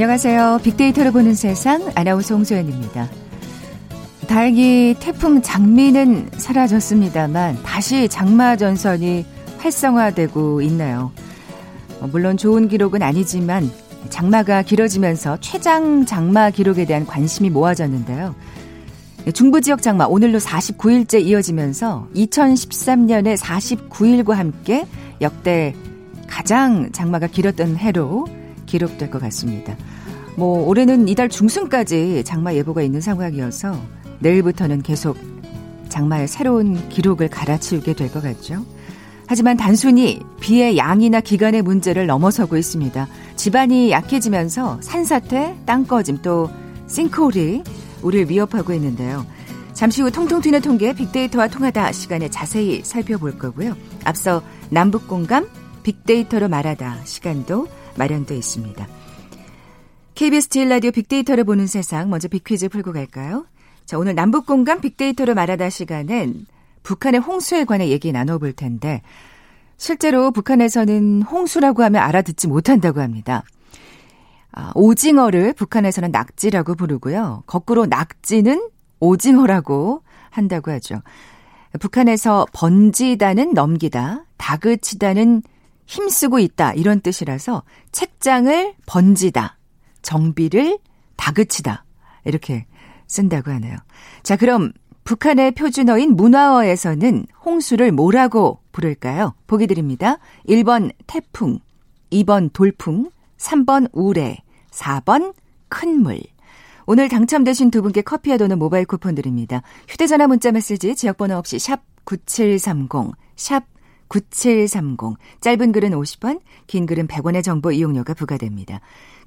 안녕하세요. 0.00 0.60
빅데이터를 0.62 1.12
보는 1.12 1.34
세상 1.34 1.92
아나운서 1.94 2.34
홍소연입니다. 2.34 3.06
다행히 4.28 4.96
태풍 4.98 5.42
장미는 5.42 6.30
사라졌습니다만 6.38 7.62
다시 7.62 8.08
장마 8.08 8.56
전선이 8.56 9.26
활성화되고 9.58 10.62
있나요? 10.62 11.12
어, 12.00 12.08
물론 12.10 12.38
좋은 12.38 12.68
기록은 12.68 13.02
아니지만 13.02 13.70
장마가 14.08 14.62
길어지면서 14.62 15.36
최장 15.42 16.06
장마 16.06 16.48
기록에 16.48 16.86
대한 16.86 17.04
관심이 17.04 17.50
모아졌는데요. 17.50 18.34
중부 19.34 19.60
지역 19.60 19.82
장마 19.82 20.06
오늘로 20.06 20.38
49일째 20.38 21.20
이어지면서 21.20 22.08
2013년에 22.14 23.36
49일과 23.36 24.32
함께 24.32 24.86
역대 25.20 25.74
가장 26.26 26.90
장마가 26.90 27.26
길었던 27.26 27.76
해로 27.76 28.26
기록될 28.70 29.10
것 29.10 29.20
같습니다. 29.20 29.76
뭐 30.36 30.66
올해는 30.66 31.08
이달 31.08 31.28
중순까지 31.28 32.22
장마 32.24 32.54
예보가 32.54 32.82
있는 32.82 33.00
상황이어서 33.00 33.80
내일부터는 34.20 34.82
계속 34.82 35.16
장마의 35.88 36.28
새로운 36.28 36.88
기록을 36.88 37.28
갈아치우게 37.28 37.94
될 37.94 38.10
것 38.10 38.22
같죠. 38.22 38.64
하지만 39.26 39.56
단순히 39.56 40.20
비의 40.40 40.76
양이나 40.76 41.20
기간의 41.20 41.62
문제를 41.62 42.06
넘어서고 42.06 42.56
있습니다. 42.56 43.06
집안이 43.36 43.90
약해지면서 43.92 44.78
산사태, 44.82 45.56
땅꺼짐 45.66 46.18
또 46.22 46.50
싱크홀이 46.88 47.62
우리를 48.02 48.28
위협하고 48.28 48.72
있는데요. 48.74 49.24
잠시 49.72 50.02
후 50.02 50.10
통통 50.10 50.40
튀는 50.40 50.60
통계 50.62 50.92
빅데이터와 50.92 51.46
통하다 51.48 51.92
시간에 51.92 52.28
자세히 52.28 52.82
살펴볼 52.84 53.38
거고요. 53.38 53.76
앞서 54.04 54.42
남북 54.68 55.06
공감 55.06 55.46
빅데이터로 55.84 56.48
말하다 56.48 57.04
시간도 57.04 57.68
마련되어 57.96 58.36
있습니다. 58.36 58.86
KBS 60.20 60.50
제일 60.50 60.68
라디오 60.68 60.90
빅데이터를 60.90 61.44
보는 61.44 61.66
세상 61.66 62.10
먼저 62.10 62.28
빅퀴즈 62.28 62.68
풀고 62.68 62.92
갈까요? 62.92 63.46
자, 63.86 63.96
오늘 63.96 64.14
남북 64.14 64.44
공감 64.44 64.82
빅데이터로 64.82 65.34
말하다 65.34 65.70
시간은 65.70 66.44
북한의 66.82 67.22
홍수에 67.22 67.64
관해 67.64 67.88
얘기 67.88 68.12
나눠볼 68.12 68.52
텐데 68.52 69.00
실제로 69.78 70.30
북한에서는 70.30 71.22
홍수라고 71.22 71.82
하면 71.84 72.02
알아듣지 72.02 72.48
못한다고 72.48 73.00
합니다. 73.00 73.44
아, 74.52 74.72
오징어를 74.74 75.54
북한에서는 75.54 76.10
낙지라고 76.10 76.74
부르고요. 76.74 77.44
거꾸로 77.46 77.86
낙지는 77.86 78.68
오징어라고 78.98 80.02
한다고 80.28 80.70
하죠. 80.72 81.00
북한에서 81.80 82.46
번지다는 82.52 83.54
넘기다, 83.54 84.26
다그치다는 84.36 85.42
힘쓰고 85.86 86.40
있다 86.40 86.74
이런 86.74 87.00
뜻이라서 87.00 87.62
책장을 87.90 88.74
번지다, 88.84 89.56
정비를 90.02 90.78
다그치다 91.16 91.84
이렇게 92.24 92.66
쓴다고 93.06 93.50
하네요. 93.50 93.76
자, 94.22 94.36
그럼 94.36 94.72
북한의 95.04 95.52
표준어인 95.52 96.14
문화어에서는 96.14 97.26
홍수를 97.44 97.92
뭐라고 97.92 98.60
부를까요? 98.72 99.34
보기 99.46 99.66
드립니다. 99.66 100.18
1번 100.48 100.92
태풍, 101.06 101.58
2번 102.12 102.52
돌풍, 102.52 103.10
3번 103.38 103.88
우레, 103.92 104.38
4번 104.70 105.34
큰 105.68 106.02
물. 106.02 106.20
오늘 106.86 107.08
당첨되신 107.08 107.70
두 107.70 107.82
분께 107.82 108.02
커피와 108.02 108.36
도는 108.36 108.58
모바일 108.58 108.84
쿠폰 108.84 109.14
드립니다. 109.14 109.62
휴대전화 109.88 110.26
문자 110.26 110.52
메시지 110.52 110.94
지역번호 110.94 111.36
없이 111.36 111.58
샵 111.58 111.82
9730, 112.04 113.12
샵 113.36 113.64
9730. 114.08 115.16
짧은 115.40 115.72
글은 115.72 115.90
50원, 115.90 116.40
긴 116.66 116.86
글은 116.86 117.06
100원의 117.06 117.44
정보 117.44 117.70
이용료가 117.70 118.14
부과됩니다. 118.14 118.80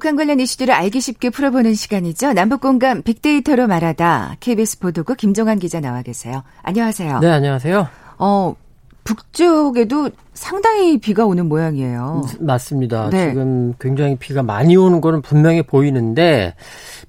북한 0.00 0.16
관련 0.16 0.40
이슈들을 0.40 0.72
알기 0.72 0.98
쉽게 0.98 1.28
풀어보는 1.28 1.74
시간이죠. 1.74 2.32
남북 2.32 2.62
공감 2.62 3.02
빅데이터로 3.02 3.66
말하다 3.66 4.36
KBS 4.40 4.78
보도국 4.78 5.18
김종환 5.18 5.58
기자 5.58 5.78
나와 5.78 6.00
계세요. 6.00 6.42
안녕하세요. 6.62 7.18
네, 7.18 7.28
안녕하세요. 7.28 7.86
어, 8.16 8.56
북쪽에도 9.04 10.08
상당히 10.32 10.96
비가 10.96 11.26
오는 11.26 11.50
모양이에요. 11.50 12.22
맞습니다. 12.40 13.10
네. 13.10 13.28
지금 13.28 13.74
굉장히 13.78 14.16
비가 14.16 14.42
많이 14.42 14.74
오는 14.74 15.02
거는 15.02 15.20
분명히 15.20 15.60
보이는데 15.60 16.54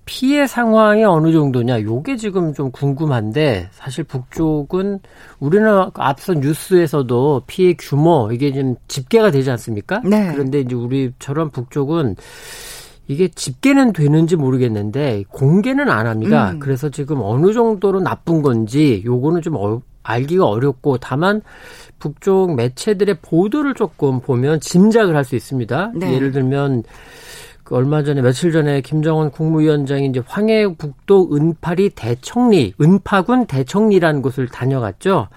피해 0.04 0.46
상황이 0.46 1.06
어느 1.06 1.32
정도냐 1.32 1.84
요게 1.84 2.18
지금 2.18 2.54
좀 2.54 2.72
궁금한데 2.72 3.70
사실 3.72 4.04
북쪽은 4.04 5.00
우리는 5.40 5.90
앞서 5.94 6.34
뉴스에서도 6.34 7.44
피해 7.48 7.74
규모 7.80 8.30
이게 8.34 8.52
좀 8.52 8.76
집계가 8.90 9.32
되지 9.32 9.50
않습니까? 9.52 10.02
네. 10.04 10.30
그런데 10.34 10.60
이제 10.60 10.76
우리처럼 10.76 11.52
북쪽은 11.52 12.18
이게 13.12 13.28
집계는 13.28 13.92
되는지 13.92 14.38
모르겠는데 14.38 15.26
공개는 15.30 15.90
안 15.90 16.08
합니다. 16.08 16.52
음. 16.52 16.60
그래서 16.60 16.90
지금 16.90 17.20
어느 17.22 17.52
정도로 17.52 18.00
나쁜 18.00 18.42
건지 18.42 19.04
요거는 19.06 19.42
좀 19.42 19.56
어, 19.58 19.82
알기가 20.04 20.46
어렵고 20.46 20.98
다만 20.98 21.42
북쪽 22.00 22.56
매체들의 22.56 23.18
보도를 23.22 23.74
조금 23.76 24.22
보면 24.22 24.62
짐작을 24.62 25.16
할 25.16 25.26
수 25.26 25.36
있습니다. 25.36 25.92
네. 25.96 26.14
예를 26.16 26.32
들면 26.32 26.84
그 27.72 27.78
얼마 27.78 28.04
전에 28.04 28.22
며칠 28.22 28.52
전에 28.52 28.82
김정은 28.82 29.32
국무위원장이 29.32 30.06
이제 30.08 30.22
황해북도 30.28 31.30
은파리 31.34 31.92
대청리 31.92 32.74
은파군 32.82 33.46
대청리라는 33.46 34.22
곳을 34.22 34.50
다녀갔죠. 34.50 35.30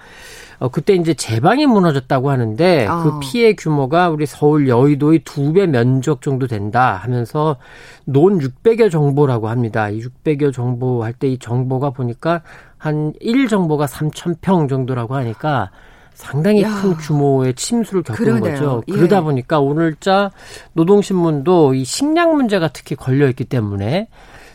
어, 0.59 0.67
그때 0.69 0.95
이제 0.95 1.13
제방이 1.13 1.65
무너졌다고 1.65 2.29
하는데 2.29 2.87
어. 2.87 3.03
그 3.03 3.19
피해 3.21 3.53
규모가 3.53 4.09
우리 4.09 4.25
서울 4.25 4.67
여의도의 4.67 5.19
두 5.19 5.53
배 5.53 5.65
면적 5.65 6.21
정도 6.21 6.45
된다 6.47 6.99
하면서 7.01 7.55
논 8.03 8.39
600여 8.39 8.91
정보라고 8.91 9.47
합니다. 9.47 9.89
이 9.89 10.01
600여 10.01 10.51
정보 10.53 11.05
할 11.05 11.13
때 11.13 11.29
이 11.29 11.37
정보가 11.37 11.91
보니까 11.91 12.41
한 12.77 13.13
1정보가 13.21 13.87
3,000평 13.87 14.67
정도라고 14.67 15.15
하니까 15.15 15.71
상당히 16.15 16.63
야. 16.63 16.81
큰 16.81 16.95
규모의 16.95 17.53
침수를 17.53 18.01
겪은 18.01 18.25
그러네요. 18.25 18.53
거죠. 18.53 18.83
예. 18.87 18.93
그러다 18.93 19.21
보니까 19.21 19.59
오늘자 19.59 20.31
노동신문도 20.73 21.75
이 21.75 21.83
식량 21.83 22.35
문제가 22.35 22.69
특히 22.69 22.95
걸려 22.95 23.27
있기 23.29 23.43
때문에 23.45 24.07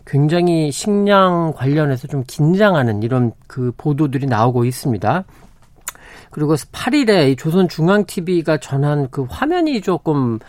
굉장히 0.07 0.73
식량 0.73 1.53
관련해서 1.55 2.09
좀 2.09 2.25
긴장하는 2.27 3.03
이런 3.03 3.33
그 3.47 3.73
보도들이 3.77 4.27
나오고 4.27 4.65
있습니다. 4.65 5.25
그리고 6.31 6.55
8일에 6.55 7.37
조선중앙TV가 7.37 8.59
전한 8.59 9.09
그 9.11 9.27
화면이 9.29 9.83
조금 9.83 10.39
그 10.39 10.45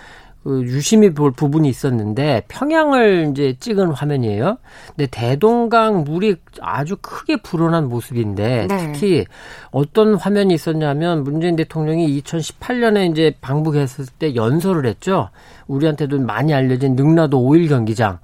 유심히 0.45 1.13
볼 1.13 1.31
부분이 1.31 1.69
있었는데 1.69 2.43
평양을 2.47 3.29
이제 3.31 3.55
찍은 3.59 3.91
화면이에요. 3.91 4.57
근데 4.87 5.07
대동강 5.07 6.03
물이 6.03 6.37
아주 6.61 6.97
크게 6.99 7.37
불어난 7.43 7.87
모습인데 7.87 8.67
네. 8.67 8.91
특히 8.91 9.25
어떤 9.69 10.15
화면이 10.15 10.53
있었냐면 10.53 11.23
문재인 11.23 11.55
대통령이 11.55 12.21
2018년에 12.21 13.11
이제 13.11 13.35
방북했을 13.41 14.05
때 14.17 14.35
연설을 14.35 14.85
했죠. 14.85 15.29
우리한테도 15.67 16.19
많이 16.19 16.53
알려진 16.53 16.95
능라도 16.95 17.39
5일 17.39 17.69
경기장. 17.69 18.19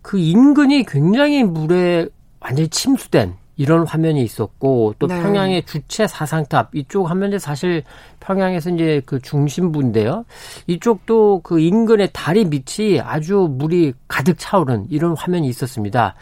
그 0.00 0.18
인근이 0.18 0.84
굉장히 0.84 1.42
물에 1.42 2.06
완전히 2.40 2.68
침수된 2.68 3.34
이런 3.56 3.86
화면이 3.86 4.22
있었고 4.22 4.94
또 4.98 5.06
네. 5.06 5.22
평양의 5.22 5.64
주체 5.64 6.06
사상탑 6.06 6.74
이쪽 6.74 7.08
화면이 7.08 7.38
사실 7.38 7.82
평양에서 8.20 8.70
이제 8.70 9.00
그 9.06 9.20
중심부인데요. 9.20 10.24
이쪽도 10.66 11.40
그 11.42 11.58
인근의 11.60 12.10
다리 12.12 12.44
밑이 12.44 13.00
아주 13.00 13.48
물이 13.50 13.94
가득 14.08 14.36
차오른 14.38 14.86
이런 14.90 15.16
화면이 15.16 15.48
있었습니다. 15.48 16.14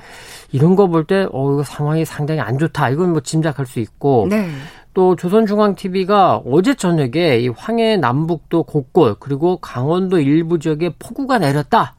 이런 0.53 0.77
거 0.77 0.87
볼 0.87 1.05
때 1.07 1.27
어, 1.33 1.53
이거 1.53 1.63
상황이 1.65 2.05
상당히 2.05 2.41
안 2.41 2.59
좋다. 2.59 2.91
이건 2.91 3.11
뭐 3.13 3.21
짐작할 3.21 3.67
수 3.67 3.81
있고. 3.81 4.27
네. 4.31 4.49
또 4.95 5.17
조선중앙TV가 5.17 6.43
어제 6.47 6.75
저녁에 6.75 7.41
이 7.41 7.49
황해 7.49 7.97
남북도 7.97 8.63
곳곳 8.63 9.19
그리고 9.19 9.57
강원도 9.57 10.21
일부 10.21 10.61
지역에 10.61 10.91
폭우가 11.01 11.39
내렸다. 11.39 11.97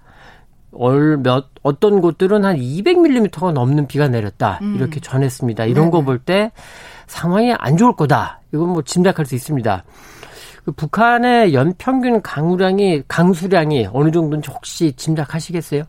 얼몇 0.78 1.46
어떤 1.64 2.02
곳들은 2.02 2.46
한 2.46 2.58
200mm가 2.58 3.52
넘는 3.54 3.88
비가 3.88 4.08
내렸다 4.08 4.60
음. 4.62 4.76
이렇게 4.76 5.00
전했습니다. 5.00 5.66
이런 5.66 5.90
거 5.92 6.02
볼 6.02 6.20
때 6.20 6.52
상황이 7.08 7.54
안 7.54 7.78
좋을 7.78 7.96
거다. 7.96 8.42
이건 8.54 8.70
뭐 8.70 8.82
짐작할 8.82 9.26
수 9.26 9.36
있습니다. 9.36 9.84
그 10.66 10.72
북한의 10.72 11.54
연평균 11.54 12.22
강우량이 12.22 13.04
강수량이 13.08 13.90
어느 13.94 14.10
정도인지 14.12 14.50
혹시 14.52 14.94
짐작하시겠어요? 14.94 15.84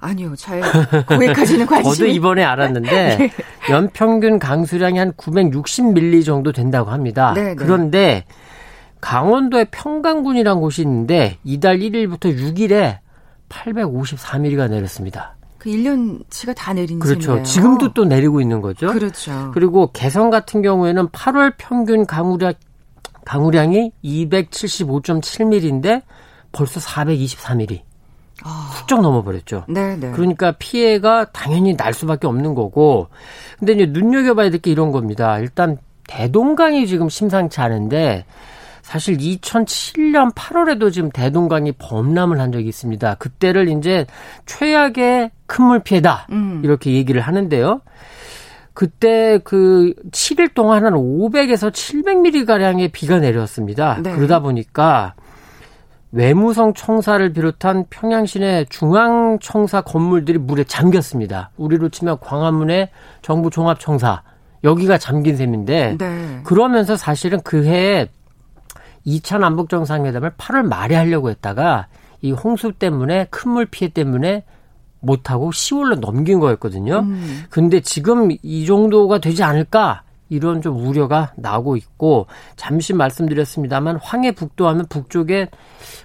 아니요, 0.00 0.34
잘 0.36 0.60
거기까지는 1.06 1.64
관심이. 1.66 1.94
저도 1.94 2.06
이번에 2.08 2.44
알았는데 2.44 2.90
네. 3.16 3.30
연평균 3.70 4.38
강수량이 4.38 4.98
한 4.98 5.12
960밀리 5.14 6.22
정도 6.26 6.52
된다고 6.52 6.90
합니다. 6.90 7.32
네, 7.34 7.42
네. 7.42 7.54
그런데 7.54 8.24
강원도의 9.00 9.66
평강군이라는 9.70 10.60
곳이 10.60 10.82
있는데 10.82 11.38
이달 11.44 11.78
1일부터 11.78 12.36
6일에 12.36 12.98
854mm가 13.48 14.68
내렸습니다. 14.70 15.34
그 15.58 15.70
1년치가 15.70 16.54
다 16.54 16.72
내린 16.74 16.98
그렇죠. 16.98 17.22
셈이네요. 17.22 17.44
지금도 17.44 17.94
또 17.94 18.04
내리고 18.04 18.40
있는 18.40 18.60
거죠. 18.60 18.92
그렇죠. 18.92 19.50
그리고 19.54 19.90
개성 19.92 20.28
같은 20.30 20.60
경우에는 20.62 21.08
8월 21.08 21.54
평균 21.56 22.04
강우량 22.06 22.52
강우량이 23.24 23.92
275.7mm인데 24.04 26.02
벌써 26.52 26.80
424mm. 26.80 27.80
아. 28.42 28.70
훌쩍 28.74 29.00
넘어버렸죠. 29.00 29.64
네, 29.68 29.96
네. 29.96 30.10
그러니까 30.10 30.52
피해가 30.52 31.26
당연히 31.32 31.76
날 31.76 31.94
수밖에 31.94 32.26
없는 32.26 32.54
거고. 32.54 33.08
근데 33.58 33.72
이제 33.72 33.86
눈여겨봐야 33.86 34.50
될 34.50 34.60
게 34.60 34.70
이런 34.70 34.92
겁니다. 34.92 35.38
일단 35.38 35.78
대동강이 36.08 36.86
지금 36.86 37.08
심상치 37.08 37.60
않은데 37.60 38.26
사실 38.84 39.16
2007년 39.16 40.34
8월에도 40.34 40.92
지금 40.92 41.08
대동강이 41.10 41.72
범람을 41.72 42.38
한 42.38 42.52
적이 42.52 42.68
있습니다. 42.68 43.14
그때를 43.14 43.68
이제 43.70 44.04
최악의 44.44 45.30
큰물 45.46 45.80
피해다. 45.80 46.26
음. 46.30 46.60
이렇게 46.62 46.92
얘기를 46.92 47.22
하는데요. 47.22 47.80
그때 48.74 49.38
그 49.42 49.94
7일 50.10 50.52
동안 50.52 50.84
한 50.84 50.92
500에서 50.92 51.72
700mm 51.72 52.46
가량의 52.46 52.88
비가 52.88 53.18
내렸습니다. 53.18 53.98
네. 54.02 54.12
그러다 54.12 54.40
보니까 54.40 55.14
외무성 56.12 56.74
청사를 56.74 57.32
비롯한 57.32 57.86
평양시내 57.88 58.66
중앙 58.68 59.38
청사 59.40 59.80
건물들이 59.80 60.36
물에 60.36 60.64
잠겼습니다. 60.64 61.50
우리로 61.56 61.88
치면 61.88 62.18
광화문의 62.20 62.90
정부 63.22 63.48
종합 63.48 63.80
청사 63.80 64.22
여기가 64.62 64.98
잠긴 64.98 65.36
셈인데 65.36 65.96
네. 65.98 66.40
그러면서 66.44 66.96
사실은 66.96 67.40
그 67.42 67.64
해에 67.64 68.08
2차 69.06 69.38
남북 69.38 69.68
정상회담을 69.68 70.30
8월 70.38 70.62
말에 70.62 70.94
하려고 70.94 71.30
했다가 71.30 71.88
이 72.22 72.32
홍수 72.32 72.72
때문에 72.72 73.26
큰 73.30 73.50
물 73.52 73.66
피해 73.66 73.90
때문에 73.90 74.44
못 75.00 75.30
하고 75.30 75.50
10월로 75.50 75.98
넘긴 76.00 76.40
거였거든요. 76.40 77.00
음. 77.00 77.44
근데 77.50 77.80
지금 77.80 78.30
이 78.42 78.64
정도가 78.66 79.18
되지 79.18 79.42
않을까? 79.42 80.02
이런 80.30 80.62
좀 80.62 80.78
우려가 80.84 81.32
나오고 81.36 81.76
있고 81.76 82.26
잠시 82.56 82.94
말씀드렸습니다만 82.94 83.98
황해 84.02 84.32
북도 84.32 84.66
하면 84.68 84.86
북쪽에 84.88 85.48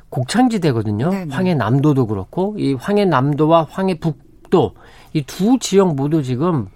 곡창지대거든요. 0.09 1.09
네네. 1.09 1.33
황해 1.33 1.55
남도도 1.55 2.07
그렇고 2.07 2.55
이 2.57 2.73
황해 2.73 3.05
남도와 3.05 3.67
황해 3.69 3.99
북도 3.99 4.75
이 5.13 5.23
두 5.23 5.57
지역 5.59 5.95
모두 5.95 6.21
지금 6.21 6.67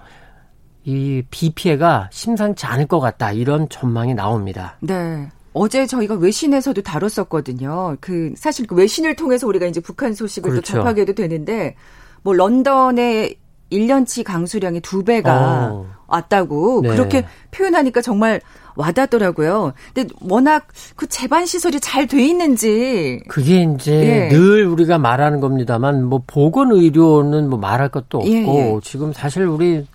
이 0.85 1.21
비 1.29 1.51
피해가 1.51 2.09
심상치 2.11 2.65
않을 2.65 2.87
것 2.87 2.99
같다 2.99 3.31
이런 3.31 3.67
전망이 3.69 4.13
나옵니다. 4.13 4.77
네. 4.81 5.29
어제 5.53 5.85
저희가 5.85 6.15
외신에서도 6.15 6.81
다뤘었거든요. 6.81 7.97
그 7.99 8.33
사실 8.35 8.67
그 8.67 8.75
외신을 8.75 9.15
통해서 9.15 9.47
우리가 9.47 9.65
이제 9.67 9.79
북한 9.79 10.13
소식을 10.13 10.49
그렇죠. 10.49 10.73
또 10.73 10.79
접하게도 10.79 11.13
되는데 11.13 11.75
뭐 12.23 12.33
런던의 12.33 13.35
1년치 13.71 14.23
강수량이 14.23 14.81
두 14.81 15.03
배가 15.03 15.69
어. 15.71 15.85
왔다고 16.07 16.81
네. 16.83 16.89
그렇게 16.89 17.25
표현하니까 17.51 18.01
정말 18.01 18.39
와닿더라고요. 18.75 19.73
근데 19.93 20.13
워낙 20.21 20.67
그 20.95 21.07
재반 21.07 21.45
시설이 21.45 21.79
잘 21.79 22.07
돼 22.07 22.25
있는지 22.25 23.21
그게 23.27 23.63
이제 23.63 24.29
예. 24.31 24.35
늘 24.35 24.65
우리가 24.65 24.97
말하는 24.97 25.39
겁니다만 25.39 26.03
뭐 26.03 26.21
보건 26.25 26.71
의료는 26.71 27.49
뭐 27.49 27.57
말할 27.59 27.89
것도 27.89 28.19
없고 28.19 28.29
예, 28.29 28.45
예. 28.45 28.79
지금 28.83 29.13
사실 29.13 29.43
우리 29.45 29.85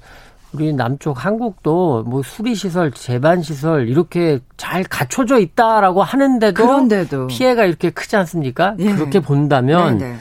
우리 0.53 0.73
남쪽 0.73 1.25
한국도 1.25 2.05
뭐 2.05 2.23
수리 2.23 2.55
시설, 2.55 2.91
재반 2.93 3.43
시설 3.43 3.89
이렇게 3.89 4.41
잘 4.57 4.83
갖춰져 4.85 5.39
있다라고 5.39 6.03
하는데도 6.03 6.55
그런데도. 6.65 7.27
피해가 7.27 7.65
이렇게 7.65 7.91
크지 7.91 8.17
않습니까? 8.17 8.75
예. 8.79 8.93
그렇게 8.95 9.21
본다면 9.21 9.99
네네. 9.99 10.13
네. 10.13 10.19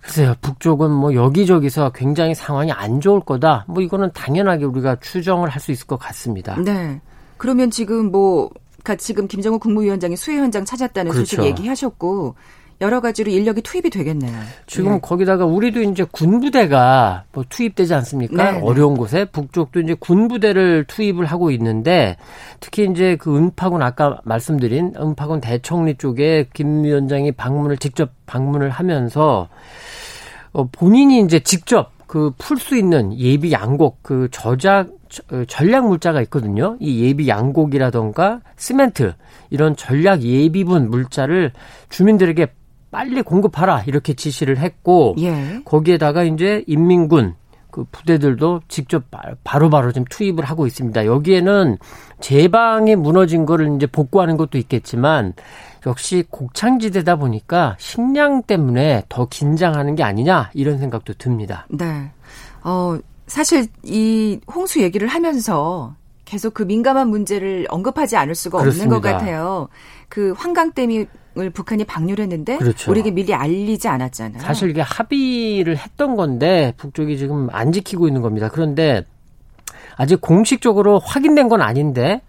글쎄요, 0.00 0.34
북쪽은 0.40 0.90
뭐 0.90 1.14
여기저기서 1.14 1.90
굉장히 1.90 2.34
상황이 2.34 2.72
안 2.72 3.00
좋을 3.02 3.20
거다. 3.20 3.66
뭐 3.68 3.82
이거는 3.82 4.10
당연하게 4.14 4.64
우리가 4.64 4.96
추정을 5.00 5.50
할 5.50 5.60
수 5.60 5.70
있을 5.70 5.86
것 5.86 5.98
같습니다. 5.98 6.56
네. 6.62 7.00
그러면 7.36 7.70
지금 7.70 8.10
뭐, 8.10 8.48
그러니까 8.82 8.96
지금 8.96 9.28
김정은 9.28 9.58
국무위원장이 9.58 10.16
수해 10.16 10.38
현장 10.38 10.64
찾았다는 10.64 11.12
그렇죠. 11.12 11.36
소식 11.36 11.44
얘기하셨고, 11.44 12.36
여러 12.80 13.00
가지로 13.00 13.30
인력이 13.30 13.62
투입이 13.62 13.90
되겠네요. 13.90 14.32
지금 14.66 14.92
네. 14.92 15.00
거기다가 15.02 15.44
우리도 15.44 15.82
이제 15.82 16.04
군부대가 16.10 17.24
뭐 17.32 17.44
투입되지 17.48 17.92
않습니까? 17.94 18.52
네, 18.52 18.52
네. 18.52 18.60
어려운 18.62 18.96
곳에 18.96 19.24
북쪽도 19.24 19.80
이제 19.80 19.94
군부대를 19.94 20.84
투입을 20.86 21.26
하고 21.26 21.50
있는데 21.50 22.16
특히 22.60 22.88
이제 22.88 23.16
그 23.16 23.36
은파군 23.36 23.82
아까 23.82 24.20
말씀드린 24.24 24.94
은파군 24.96 25.40
대청리 25.40 25.96
쪽에 25.96 26.46
김 26.52 26.84
위원장이 26.84 27.32
방문을 27.32 27.78
직접 27.78 28.10
방문을 28.26 28.70
하면서 28.70 29.48
어 30.52 30.64
본인이 30.70 31.20
이제 31.20 31.40
직접 31.40 31.90
그 32.06 32.32
풀 32.38 32.58
수 32.58 32.76
있는 32.76 33.16
예비 33.18 33.52
양곡 33.52 33.98
그 34.02 34.28
저작 34.30 34.88
어, 35.32 35.44
전략 35.46 35.86
물자가 35.88 36.20
있거든요. 36.22 36.76
이 36.80 37.02
예비 37.04 37.28
양곡이라던가 37.28 38.40
시멘트 38.56 39.14
이런 39.50 39.76
전략 39.76 40.22
예비분 40.22 40.90
물자를 40.90 41.52
주민들에게 41.90 42.46
빨리 42.90 43.22
공급하라 43.22 43.84
이렇게 43.86 44.14
지시를 44.14 44.58
했고 44.58 45.14
예. 45.18 45.60
거기에다가 45.64 46.22
이제 46.24 46.64
인민군 46.66 47.34
그 47.70 47.84
부대들도 47.92 48.62
직접 48.68 49.04
바로바로 49.10 49.70
바로 49.70 49.92
좀 49.92 50.04
투입을 50.08 50.44
하고 50.44 50.66
있습니다. 50.66 51.04
여기에는 51.04 51.76
제방에 52.20 52.96
무너진 52.96 53.46
거를 53.46 53.74
이제 53.76 53.86
복구하는 53.86 54.36
것도 54.36 54.58
있겠지만 54.58 55.34
역시 55.86 56.24
곡창지대다 56.30 57.16
보니까 57.16 57.76
식량 57.78 58.42
때문에 58.42 59.04
더 59.08 59.26
긴장하는 59.28 59.94
게 59.94 60.02
아니냐 60.02 60.50
이런 60.54 60.78
생각도 60.78 61.14
듭니다. 61.14 61.66
네. 61.68 62.10
어, 62.64 62.98
사실 63.26 63.66
이 63.82 64.40
홍수 64.52 64.82
얘기를 64.82 65.06
하면서 65.06 65.94
계속 66.24 66.54
그 66.54 66.62
민감한 66.62 67.08
문제를 67.08 67.66
언급하지 67.70 68.16
않을 68.16 68.34
수가 68.34 68.58
그렇습니다. 68.58 68.96
없는 68.96 69.00
것 69.00 69.08
같아요. 69.08 69.68
그 70.08 70.32
환강댐이 70.36 71.06
을 71.38 71.50
북한이 71.50 71.84
방류를 71.84 72.22
했는데 72.24 72.58
그렇죠. 72.58 72.90
우리에게 72.90 73.12
미리 73.12 73.32
알리지 73.32 73.86
않았잖아요. 73.86 74.42
사실 74.42 74.70
이게 74.70 74.80
합의를 74.80 75.76
했던 75.76 76.16
건데 76.16 76.72
북쪽이 76.76 77.16
지금 77.16 77.48
안 77.52 77.70
지키고 77.70 78.08
있는 78.08 78.22
겁니다. 78.22 78.48
그런데 78.48 79.04
아직 79.96 80.20
공식적으로 80.20 80.98
확인된 80.98 81.48
건 81.48 81.62
아닌데 81.62 82.22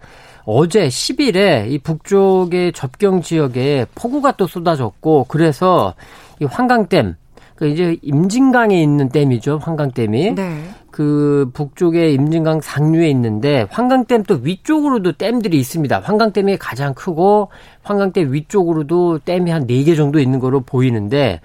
어제 0.44 0.86
10일에 0.88 1.70
이 1.70 1.78
북쪽의 1.78 2.72
접경 2.72 3.20
지역에 3.22 3.86
폭우가 3.94 4.32
또 4.32 4.46
쏟아졌고 4.46 5.26
그래서 5.28 5.94
이 6.40 6.44
환강댐 6.44 7.16
그 7.60 7.68
이제 7.68 7.98
임진강에 8.00 8.82
있는 8.82 9.10
댐이죠. 9.10 9.58
환강댐이. 9.62 10.34
네. 10.34 10.62
그 10.90 11.50
북쪽에 11.52 12.10
임진강 12.12 12.62
상류에 12.62 13.08
있는데 13.10 13.66
환강댐 13.70 14.22
또 14.24 14.40
위쪽으로도 14.42 15.12
댐들이 15.12 15.58
있습니다. 15.60 16.00
환강댐이 16.00 16.56
가장 16.56 16.94
크고 16.94 17.50
환강댐 17.82 18.32
위쪽으로도 18.32 19.18
댐이 19.26 19.50
한 19.50 19.66
네 19.66 19.84
개 19.84 19.94
정도 19.94 20.18
있는 20.20 20.40
거로 20.40 20.60
보이는데 20.60 21.42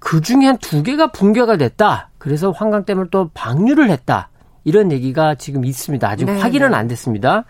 그 0.00 0.20
중에 0.20 0.46
한 0.46 0.58
두 0.58 0.82
개가 0.82 1.12
붕괴가 1.12 1.56
됐다. 1.56 2.10
그래서 2.18 2.50
환강댐을 2.50 3.06
또 3.12 3.30
방류를 3.32 3.88
했다. 3.88 4.30
이런 4.64 4.92
얘기가 4.92 5.34
지금 5.34 5.64
있습니다. 5.64 6.08
아직 6.08 6.26
네, 6.26 6.38
확인은 6.38 6.70
네. 6.70 6.76
안 6.76 6.88
됐습니다. 6.88 7.44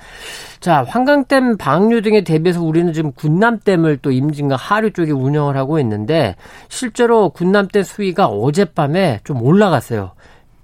자, 0.61 0.85
환강댐 0.85 1.57
방류 1.57 2.03
등에 2.03 2.25
대비해서 2.25 2.63
우리는 2.63 2.93
지금 2.93 3.13
군남댐을 3.13 3.99
또 3.99 4.11
임진강 4.11 4.59
하류 4.61 4.93
쪽에 4.93 5.13
운영을 5.13 5.57
하고 5.57 5.79
있는데 5.81 6.37
실제로 6.69 7.31
군남댐 7.31 7.83
수위가 7.83 8.27
어젯밤에 8.27 9.21
좀 9.25 9.43
올라갔어요. 9.43 10.13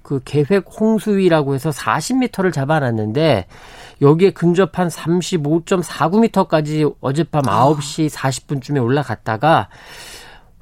그 0.03 0.21
계획 0.25 0.65
홍수위라고 0.81 1.55
해서 1.55 1.69
40m를 1.69 2.51
잡아놨는데 2.51 3.45
여기에 4.01 4.31
근접한 4.31 4.89
35.49m까지 4.89 6.95
어젯밤 7.01 7.43
9시 7.43 8.09
40분쯤에 8.09 8.83
올라갔다가 8.83 9.69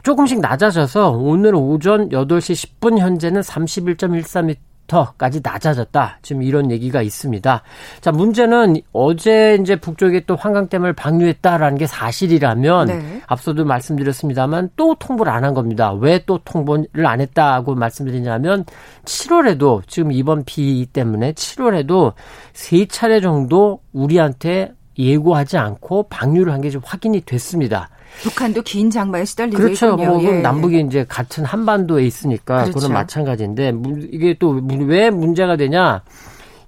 조금씩 0.02 0.40
낮아져서 0.40 1.10
오늘 1.10 1.54
오전 1.54 2.08
8시 2.10 2.80
10분 2.80 2.98
현재는 2.98 3.40
31.13m 3.40 4.56
터까지 4.86 5.40
낮아졌다. 5.42 6.18
지금 6.22 6.42
이런 6.42 6.70
얘기가 6.70 7.02
있습니다. 7.02 7.62
자, 8.00 8.12
문제는 8.12 8.76
어제 8.92 9.58
이제 9.60 9.76
북쪽에 9.76 10.20
또 10.26 10.36
환강댐을 10.36 10.92
방류했다라는 10.92 11.78
게 11.78 11.86
사실이라면 11.86 12.86
네. 12.86 13.22
앞서도 13.26 13.64
말씀드렸습니다만 13.64 14.70
또 14.76 14.94
통보를 14.94 15.32
안 15.32 15.44
한 15.44 15.54
겁니다. 15.54 15.92
왜 15.92 16.20
또 16.26 16.38
통보를 16.44 17.06
안 17.06 17.20
했다고 17.20 17.74
말씀드리냐면 17.74 18.64
7월에도 19.04 19.82
지금 19.86 20.10
이번 20.12 20.44
비 20.44 20.86
때문에 20.92 21.32
7월에도 21.32 22.14
세 22.52 22.86
차례 22.86 23.20
정도 23.20 23.80
우리한테 23.92 24.72
예고하지 24.98 25.58
않고 25.58 26.08
방류를 26.08 26.52
한 26.52 26.60
게 26.60 26.70
좀 26.70 26.80
확인이 26.84 27.20
됐습니다. 27.20 27.90
북한도 28.23 28.62
긴 28.62 28.90
장마에 28.90 29.25
시달리고 29.25 29.56
그렇죠. 29.58 29.90
있군요. 29.90 30.11
뭐 30.11 30.23
예, 30.25 30.40
남북이 30.40 30.80
이제 30.87 31.04
같은 31.08 31.44
한반도에 31.44 32.04
있으니까 32.04 32.62
그렇죠. 32.62 32.73
그건 32.75 32.92
마찬가지인데 32.92 33.73
이게 34.11 34.35
또 34.38 34.61
왜 34.61 35.11
문제가 35.11 35.56
되냐? 35.56 36.02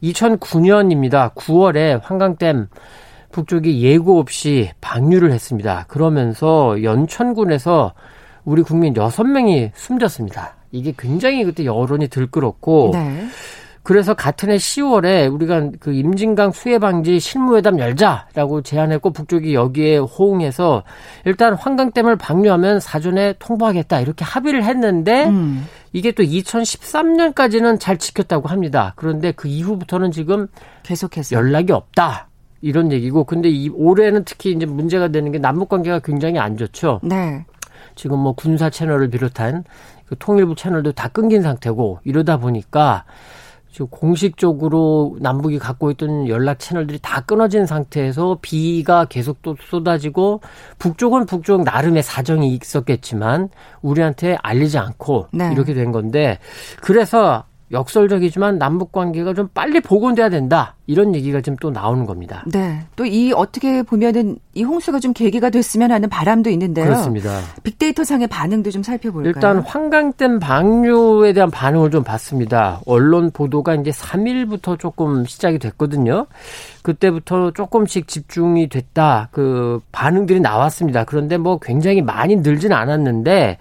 2009년입니다. 0.02 1.34
9월에 1.34 2.00
환강댐 2.02 2.68
북쪽이 3.32 3.82
예고 3.82 4.18
없이 4.18 4.70
방류를 4.80 5.32
했습니다. 5.32 5.84
그러면서 5.88 6.82
연천군에서 6.82 7.92
우리 8.44 8.62
국민 8.62 8.94
6명이 8.94 9.72
숨졌습니다. 9.74 10.56
이게 10.70 10.92
굉장히 10.96 11.44
그때 11.44 11.64
여론이 11.64 12.08
들끓었고 12.08 12.90
네. 12.94 13.26
그래서 13.88 14.12
같은 14.12 14.50
해 14.50 14.58
10월에 14.58 15.32
우리가 15.32 15.70
그 15.80 15.94
임진강 15.94 16.52
수해 16.52 16.78
방지 16.78 17.18
실무회담 17.18 17.78
열자라고 17.78 18.60
제안했고 18.60 19.14
북쪽이 19.14 19.54
여기에 19.54 19.96
호응해서 19.96 20.82
일단 21.24 21.54
환강댐을 21.54 22.16
방류하면 22.16 22.80
사전에 22.80 23.36
통보하겠다 23.38 24.00
이렇게 24.00 24.26
합의를 24.26 24.62
했는데 24.64 25.28
음. 25.28 25.66
이게 25.94 26.12
또 26.12 26.22
2013년까지는 26.22 27.80
잘 27.80 27.96
지켰다고 27.96 28.48
합니다. 28.48 28.92
그런데 28.94 29.32
그 29.32 29.48
이후부터는 29.48 30.10
지금 30.10 30.48
계속해서 30.82 31.34
연락이 31.34 31.72
없다. 31.72 32.28
이런 32.60 32.92
얘기고 32.92 33.24
근데 33.24 33.48
이 33.48 33.70
올해는 33.70 34.24
특히 34.24 34.52
이제 34.52 34.66
문제가 34.66 35.08
되는 35.08 35.32
게 35.32 35.38
남북 35.38 35.70
관계가 35.70 36.00
굉장히 36.00 36.38
안 36.38 36.58
좋죠. 36.58 37.00
네. 37.02 37.46
지금 37.94 38.18
뭐 38.18 38.34
군사 38.34 38.68
채널을 38.68 39.08
비롯한 39.08 39.64
그 40.04 40.14
통일부 40.18 40.56
채널도 40.56 40.92
다 40.92 41.08
끊긴 41.08 41.40
상태고 41.40 42.00
이러다 42.04 42.36
보니까 42.36 43.06
지금 43.70 43.86
공식적으로 43.88 45.16
남북이 45.20 45.58
갖고 45.58 45.90
있던 45.90 46.28
연락 46.28 46.58
채널들이 46.58 46.98
다 47.02 47.20
끊어진 47.20 47.66
상태에서 47.66 48.38
비가 48.40 49.04
계속 49.04 49.42
또 49.42 49.56
쏟아지고 49.60 50.40
북쪽은 50.78 51.26
북쪽 51.26 51.64
나름의 51.64 52.02
사정이 52.02 52.54
있었겠지만 52.54 53.50
우리한테 53.82 54.36
알리지 54.42 54.78
않고 54.78 55.28
네. 55.32 55.50
이렇게 55.52 55.74
된 55.74 55.92
건데 55.92 56.38
그래서 56.80 57.44
역설적이지만 57.70 58.58
남북 58.58 58.92
관계가 58.92 59.34
좀 59.34 59.48
빨리 59.52 59.80
복원돼야 59.80 60.28
된다 60.30 60.74
이런 60.86 61.14
얘기가 61.14 61.40
지금 61.42 61.56
또 61.60 61.70
나오는 61.70 62.06
겁니다. 62.06 62.44
네. 62.46 62.80
또 62.96 63.04
이 63.04 63.32
어떻게 63.34 63.82
보면은 63.82 64.38
이 64.54 64.62
홍수가 64.62 65.00
좀 65.00 65.12
계기가 65.12 65.50
됐으면 65.50 65.90
하는 65.90 66.08
바람도 66.08 66.50
있는데요. 66.50 66.84
그렇습니다. 66.86 67.40
빅데이터 67.62 68.04
상의 68.04 68.26
반응도 68.26 68.70
좀 68.70 68.82
살펴볼까요? 68.82 69.32
일단 69.34 69.58
환강댐 69.60 70.38
방류에 70.38 71.32
대한 71.32 71.50
반응을 71.50 71.90
좀 71.90 72.02
봤습니다. 72.04 72.80
언론 72.86 73.30
보도가 73.30 73.74
이제 73.76 73.90
3일부터 73.90 74.78
조금 74.78 75.24
시작이 75.24 75.58
됐거든요. 75.58 76.26
그때부터 76.82 77.50
조금씩 77.52 78.08
집중이 78.08 78.68
됐다. 78.68 79.28
그 79.30 79.80
반응들이 79.92 80.40
나왔습니다. 80.40 81.04
그런데 81.04 81.36
뭐 81.38 81.58
굉장히 81.58 82.02
많이 82.02 82.36
늘지는 82.36 82.76
않았는데 82.76 83.58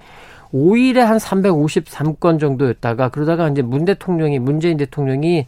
5일에 0.53 0.97
한 0.99 1.17
353건 1.17 2.39
정도였다가 2.39 3.09
그러다가 3.09 3.49
이제 3.49 3.61
문 3.61 3.85
대통령이 3.85 4.39
문재인 4.39 4.77
대통령이 4.77 5.47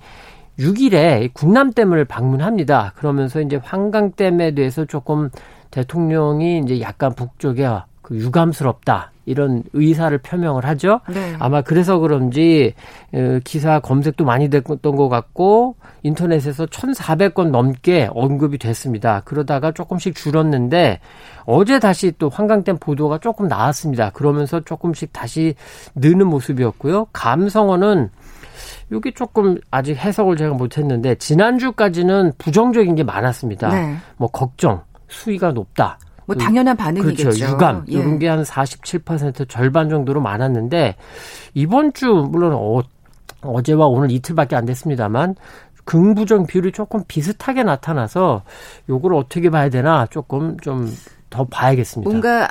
6일에 0.60 1.34
국남댐을 1.34 2.06
방문합니다. 2.06 2.94
그러면서 2.98 3.42
이제 3.42 3.56
환강댐에 3.56 4.52
대해서 4.52 4.86
조금 4.86 5.30
대통령이 5.72 6.60
이제 6.60 6.82
약간 6.82 7.14
북쪽에 7.16 7.68
그 8.02 8.18
유감스럽다. 8.18 9.12
이런 9.30 9.64
의사를 9.74 10.18
표명을 10.18 10.66
하죠. 10.66 11.02
네. 11.08 11.36
아마 11.38 11.62
그래서 11.62 12.00
그런지 12.00 12.74
어, 13.14 13.40
기사 13.44 13.80
검색도 13.80 14.26
많이 14.26 14.50
됐던 14.50 14.96
것 14.96 15.08
같고 15.08 15.76
인터넷에서 16.02 16.66
1,400건 16.66 17.52
넘게 17.52 18.10
언급이 18.12 18.58
됐습니다. 18.58 19.22
그러다가 19.26 19.72
조금씩 19.72 20.16
줄었는데 20.16 21.00
어제 21.46 21.80
다시 21.80 22.12
또 22.18 22.30
환강댐 22.30 22.78
보도가 22.80 23.20
조금 23.20 23.48
나왔습니다. 23.48 24.10
그러면서 24.10 24.62
조금씩 24.62 25.14
다시 25.14 25.54
느는 25.94 26.26
모습이었고요. 26.26 27.06
감성어는 27.14 28.10
여기 28.92 29.14
조금 29.14 29.60
아직 29.70 29.96
해석을 29.96 30.38
제가 30.38 30.56
못했는데 30.56 31.16
지난주까지는 31.16 32.34
부정적인 32.40 32.96
게 32.96 33.04
많았습니다. 33.04 33.70
네. 33.70 33.96
뭐 34.18 34.30
걱정, 34.30 34.82
수위가 35.08 35.52
높다. 35.52 36.00
뭐 36.34 36.36
당연한 36.36 36.76
반응이겠죠. 36.78 37.24
그렇죠. 37.30 37.46
유감 37.46 37.86
예. 37.90 37.94
이런 37.94 38.20
게 38.20 38.28
한 38.28 38.44
47% 38.44 39.50
절반 39.50 39.90
정도로 39.90 40.22
많았는데 40.22 40.96
이번 41.54 41.94
주 41.94 42.06
물론 42.30 42.54
어, 42.54 42.82
어제와 43.42 43.86
오늘 43.88 44.12
이틀밖에 44.12 44.56
안 44.56 44.66
됐습니다만 44.66 45.36
긍부정 45.86 46.46
비율이 46.46 46.72
조금 46.72 47.02
비슷하게 47.08 47.64
나타나서 47.64 48.44
요걸 48.90 49.14
어떻게 49.16 49.50
봐야 49.50 49.70
되나 49.70 50.06
조금 50.08 50.58
좀 50.60 50.88
더 51.30 51.46
봐야겠습니다. 51.46 52.10
뭔가 52.10 52.48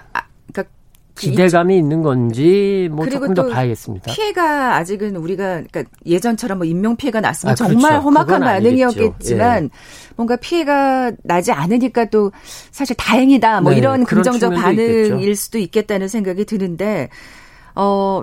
기대감이 1.18 1.76
있는 1.76 2.02
건지 2.02 2.88
뭐 2.92 3.08
조금 3.08 3.34
더또 3.34 3.50
봐야겠습니다. 3.50 4.12
피해가 4.12 4.76
아직은 4.76 5.16
우리가 5.16 5.62
그러니까 5.70 5.84
예전처럼 6.06 6.58
뭐 6.58 6.66
인명 6.66 6.96
피해가 6.96 7.20
났으면 7.20 7.52
아, 7.52 7.54
그렇죠. 7.54 7.72
정말 7.72 8.00
험악한 8.00 8.26
그건 8.26 8.42
아니겠죠. 8.44 8.86
반응이었겠지만 8.86 9.70
뭔가 10.16 10.36
피해가 10.36 11.12
나지 11.24 11.52
않으니까 11.52 12.06
또 12.06 12.32
사실 12.70 12.96
다행이다 12.96 13.60
뭐 13.60 13.72
네, 13.72 13.78
이런 13.78 14.04
긍정적 14.04 14.54
반응일 14.54 15.12
있겠죠. 15.12 15.34
수도 15.34 15.58
있겠다는 15.58 16.08
생각이 16.08 16.44
드는데 16.44 17.08
어 17.74 18.22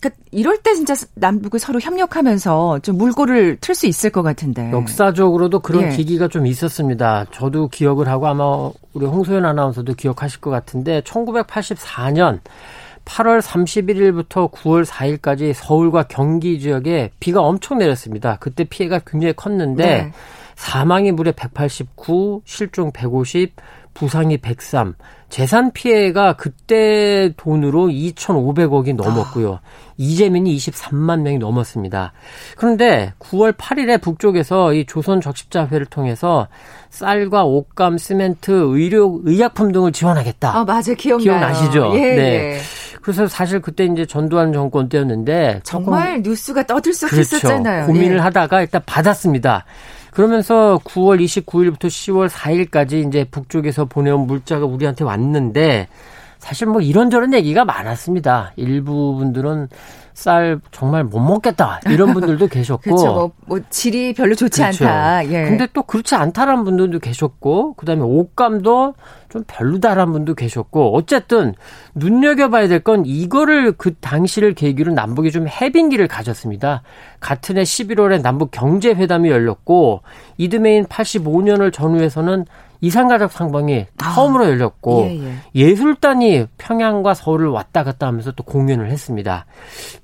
그러니까 0.00 0.22
이럴 0.30 0.58
때 0.58 0.74
진짜 0.74 0.94
남북이 1.14 1.58
서로 1.58 1.80
협력하면서 1.80 2.80
좀 2.80 2.98
물꼬를 2.98 3.58
틀 3.60 3.74
수 3.74 3.86
있을 3.86 4.10
것 4.10 4.22
같은데. 4.22 4.70
역사적으로도 4.72 5.60
그런 5.60 5.84
예. 5.84 5.96
계기가 5.96 6.28
좀 6.28 6.46
있었습니다. 6.46 7.26
저도 7.30 7.68
기억을 7.68 8.08
하고 8.08 8.26
아마 8.26 8.70
우리 8.94 9.06
홍소연 9.06 9.44
아나운서도 9.44 9.94
기억하실 9.94 10.40
것 10.40 10.50
같은데 10.50 11.00
1984년 11.02 12.40
8월 13.04 13.40
31일부터 13.40 14.50
9월 14.50 14.84
4일까지 14.84 15.52
서울과 15.54 16.04
경기 16.04 16.58
지역에 16.58 17.10
비가 17.20 17.40
엄청 17.40 17.78
내렸습니다. 17.78 18.36
그때 18.40 18.64
피해가 18.64 19.00
굉장히 19.06 19.32
컸는데 19.34 19.84
네. 19.84 20.12
사망이 20.56 21.12
무려 21.12 21.32
189, 21.32 22.42
실종 22.44 22.90
150, 22.90 23.54
부상이 23.96 24.36
103. 24.38 24.94
재산 25.28 25.72
피해가 25.72 26.34
그때 26.34 27.32
돈으로 27.36 27.88
2,500억이 27.88 28.94
넘었고요. 28.94 29.58
이재민이 29.96 30.56
23만 30.56 31.22
명이 31.22 31.38
넘었습니다. 31.38 32.12
그런데 32.56 33.12
9월 33.18 33.56
8일에 33.56 34.00
북쪽에서 34.00 34.74
이 34.74 34.84
조선 34.84 35.20
적십자회를 35.20 35.86
통해서 35.86 36.46
쌀과 36.90 37.44
옷감, 37.44 37.98
시멘트, 37.98 38.50
의료, 38.52 39.20
의약품 39.24 39.72
등을 39.72 39.92
지원하겠다. 39.92 40.56
아 40.56 40.64
맞아 40.64 40.94
기억나요. 40.94 41.24
기억나시죠? 41.24 41.92
예, 41.94 42.00
네. 42.00 42.22
예. 42.22 42.58
그래서 43.00 43.26
사실 43.26 43.60
그때 43.60 43.84
이제 43.84 44.04
전두환 44.04 44.52
정권 44.52 44.88
때였는데 44.88 45.60
정말 45.62 46.22
뉴스가 46.22 46.66
떠들썩했었잖아요. 46.66 47.86
그렇죠. 47.86 47.92
고민을 47.92 48.16
예. 48.16 48.20
하다가 48.20 48.60
일단 48.60 48.82
받았습니다. 48.84 49.64
그러면서 50.16 50.80
9월 50.82 51.22
29일부터 51.22 51.88
10월 51.88 52.30
4일까지 52.30 53.06
이제 53.06 53.24
북쪽에서 53.24 53.84
보내온 53.84 54.26
물자가 54.26 54.64
우리한테 54.64 55.04
왔는데 55.04 55.88
사실 56.46 56.68
뭐 56.68 56.80
이런저런 56.80 57.34
얘기가 57.34 57.64
많았습니다. 57.64 58.52
일부 58.54 59.16
분들은 59.16 59.68
쌀 60.14 60.60
정말 60.70 61.02
못 61.02 61.18
먹겠다 61.18 61.80
이런 61.90 62.14
분들도 62.14 62.46
계셨고 62.48 62.82
그렇죠. 62.82 63.12
뭐, 63.12 63.30
뭐 63.46 63.60
질이 63.68 64.14
별로 64.14 64.36
좋지 64.36 64.62
그렇죠. 64.62 64.86
않다. 64.86 65.28
예. 65.28 65.44
근데 65.44 65.66
또 65.72 65.82
그렇지 65.82 66.14
않다라는 66.14 66.62
분들도 66.62 67.00
계셨고 67.00 67.74
그다음에 67.74 68.02
옷감도 68.02 68.94
좀 69.28 69.44
별로다라는 69.48 70.12
분도 70.12 70.34
계셨고 70.34 70.96
어쨌든 70.96 71.52
눈여겨봐야 71.96 72.68
될 72.68 72.80
건 72.86 73.04
이거를 73.04 73.72
그 73.72 73.94
당시를 73.94 74.54
계기로 74.54 74.92
남북이 74.92 75.32
좀 75.32 75.48
해빙기를 75.48 76.06
가졌습니다. 76.06 76.82
같은 77.18 77.58
해 77.58 77.64
11월에 77.64 78.22
남북 78.22 78.52
경제회담이 78.52 79.28
열렸고 79.28 80.02
이듬해인 80.38 80.84
85년을 80.86 81.72
전후해서는 81.72 82.46
이산가족 82.80 83.32
상방이 83.32 83.86
처음으로 83.98 84.46
열렸고 84.46 85.02
아, 85.02 85.06
예, 85.06 85.20
예. 85.22 85.34
예 85.54 85.74
술단이 85.74 86.46
평양과 86.58 87.14
서울을 87.14 87.48
왔다 87.48 87.84
갔다 87.84 88.06
하면서 88.06 88.32
또 88.32 88.42
공연을 88.42 88.90
했습니다. 88.90 89.46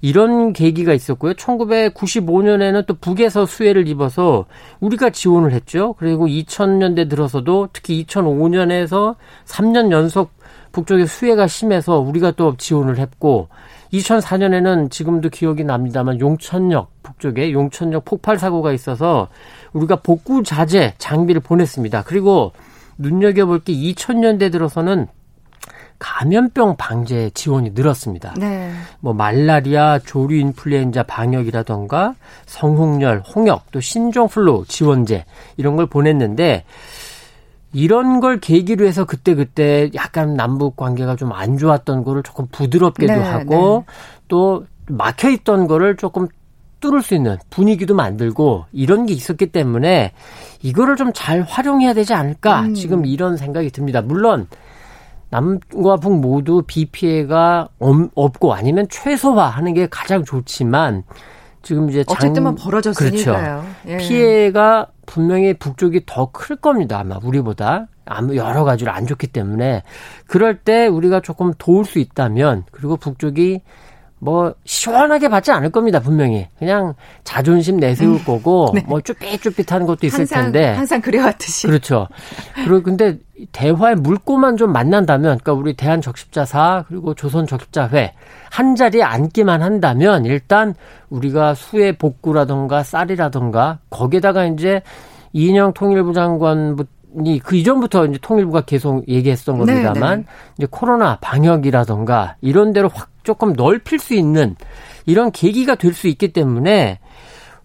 이런 0.00 0.52
계기가 0.52 0.92
있었고요. 0.92 1.34
1995년에는 1.34 2.86
또 2.86 2.94
북에서 2.94 3.46
수혜를 3.46 3.88
입어서 3.88 4.46
우리가 4.80 5.10
지원을 5.10 5.52
했죠. 5.52 5.94
그리고 5.98 6.26
2000년대 6.26 7.08
들어서도 7.08 7.68
특히 7.72 8.04
2005년에서 8.04 9.16
3년 9.46 9.90
연속 9.90 10.32
북쪽의 10.72 11.06
수혜가 11.06 11.46
심해서 11.46 11.98
우리가 11.98 12.32
또 12.32 12.56
지원을 12.56 12.98
했고 12.98 13.48
2004년에는 13.92 14.90
지금도 14.90 15.28
기억이 15.28 15.64
납니다만 15.64 16.20
용천역 16.20 16.90
북쪽에 17.02 17.52
용천역 17.52 18.04
폭발 18.04 18.38
사고가 18.38 18.72
있어서 18.72 19.28
우리가 19.72 19.96
복구 19.96 20.42
자재 20.42 20.94
장비를 20.98 21.40
보냈습니다. 21.40 22.02
그리고 22.04 22.52
눈여겨볼 22.98 23.60
게 23.60 23.72
2000년대 23.72 24.50
들어서는 24.50 25.08
감염병 25.98 26.76
방제 26.78 27.30
지원이 27.32 27.70
늘었습니다. 27.74 28.34
네. 28.36 28.72
뭐 28.98 29.12
말라리아, 29.12 30.00
조류 30.00 30.36
인플루엔자 30.36 31.04
방역이라던가 31.04 32.16
성홍열, 32.46 33.20
홍역, 33.20 33.70
또 33.70 33.80
신종플루 33.80 34.64
지원제 34.66 35.24
이런 35.56 35.76
걸 35.76 35.86
보냈는데 35.86 36.64
이런 37.72 38.20
걸 38.20 38.38
계기로 38.38 38.86
해서 38.86 39.04
그때 39.04 39.34
그때 39.34 39.90
약간 39.94 40.34
남북 40.34 40.76
관계가 40.76 41.16
좀 41.16 41.32
안 41.32 41.56
좋았던 41.56 42.04
거를 42.04 42.22
조금 42.22 42.46
부드럽게도 42.52 43.12
네, 43.12 43.18
하고 43.20 43.84
네. 43.86 43.94
또 44.28 44.66
막혀 44.88 45.30
있던 45.30 45.66
거를 45.66 45.96
조금 45.96 46.28
뚫을 46.80 47.00
수 47.02 47.14
있는 47.14 47.38
분위기도 47.48 47.94
만들고 47.94 48.66
이런 48.72 49.06
게 49.06 49.14
있었기 49.14 49.46
때문에 49.46 50.12
이거를 50.62 50.96
좀 50.96 51.12
잘 51.14 51.42
활용해야 51.42 51.94
되지 51.94 52.12
않을까 52.12 52.62
음. 52.62 52.74
지금 52.74 53.06
이런 53.06 53.36
생각이 53.36 53.70
듭니다. 53.70 54.02
물론 54.02 54.48
남과 55.30 55.96
북 55.96 56.18
모두 56.20 56.62
비 56.66 56.84
피해가 56.86 57.68
없고 58.14 58.52
아니면 58.52 58.86
최소화하는 58.90 59.72
게 59.74 59.86
가장 59.88 60.24
좋지만 60.24 61.04
지금 61.62 61.88
이제 61.88 62.04
장, 62.04 62.16
어쨌든 62.16 62.42
뭐 62.42 62.54
벌어졌으니까요. 62.54 63.62
그렇죠. 63.62 63.64
예. 63.86 63.96
피해가 63.96 64.88
분명히 65.06 65.54
북쪽이 65.54 66.02
더 66.06 66.30
클 66.32 66.56
겁니다. 66.56 66.98
아마 67.00 67.18
우리보다 67.22 67.88
아무 68.04 68.36
여러 68.36 68.64
가지로 68.64 68.90
안 68.92 69.06
좋기 69.06 69.28
때문에 69.28 69.82
그럴 70.26 70.58
때 70.58 70.86
우리가 70.86 71.20
조금 71.20 71.52
도울 71.58 71.84
수 71.84 71.98
있다면 71.98 72.64
그리고 72.72 72.96
북쪽이 72.96 73.62
뭐 74.22 74.54
시원하게 74.64 75.28
받지 75.28 75.50
않을 75.50 75.70
겁니다 75.70 75.98
분명히 75.98 76.46
그냥 76.56 76.94
자존심 77.24 77.78
내세울 77.78 78.12
음. 78.12 78.24
거고 78.24 78.70
네. 78.72 78.84
뭐 78.86 79.00
쭈삣쭈삣하는 79.00 79.84
것도 79.84 80.06
있을 80.06 80.20
항상, 80.20 80.44
텐데 80.44 80.68
항상 80.68 81.00
그래왔듯이 81.00 81.66
그렇죠 81.66 82.06
그리고 82.54 82.84
근데 82.84 83.18
대화의 83.50 83.96
물꼬만 83.96 84.56
좀 84.56 84.70
만난다면 84.70 85.38
그러니까 85.38 85.54
우리 85.54 85.74
대한 85.74 86.00
적십자사 86.00 86.84
그리고 86.86 87.14
조선 87.14 87.48
적십자회 87.48 88.14
한 88.48 88.76
자리에 88.76 89.02
앉기만 89.02 89.60
한다면 89.60 90.24
일단 90.24 90.76
우리가 91.10 91.54
수해 91.54 91.90
복구라던가 91.90 92.84
쌀이라던가 92.84 93.80
거기에다가 93.90 94.46
이제 94.46 94.82
이인영 95.32 95.72
통일부 95.72 96.12
장관부터 96.12 96.88
그 97.42 97.56
이전부터 97.56 98.06
이제 98.06 98.18
통일부가 98.22 98.60
계속 98.60 99.06
얘기했던 99.08 99.58
겁니다만 99.58 99.94
네네. 99.94 100.16
네. 100.16 100.24
이제 100.58 100.68
코로나 100.70 101.18
방역이라던가 101.20 102.36
이런 102.40 102.72
데로 102.72 102.88
확 102.88 103.11
조금 103.22 103.52
넓힐 103.54 103.98
수 103.98 104.14
있는 104.14 104.56
이런 105.06 105.30
계기가 105.32 105.74
될 105.76 105.92
수 105.94 106.08
있기 106.08 106.32
때문에 106.32 106.98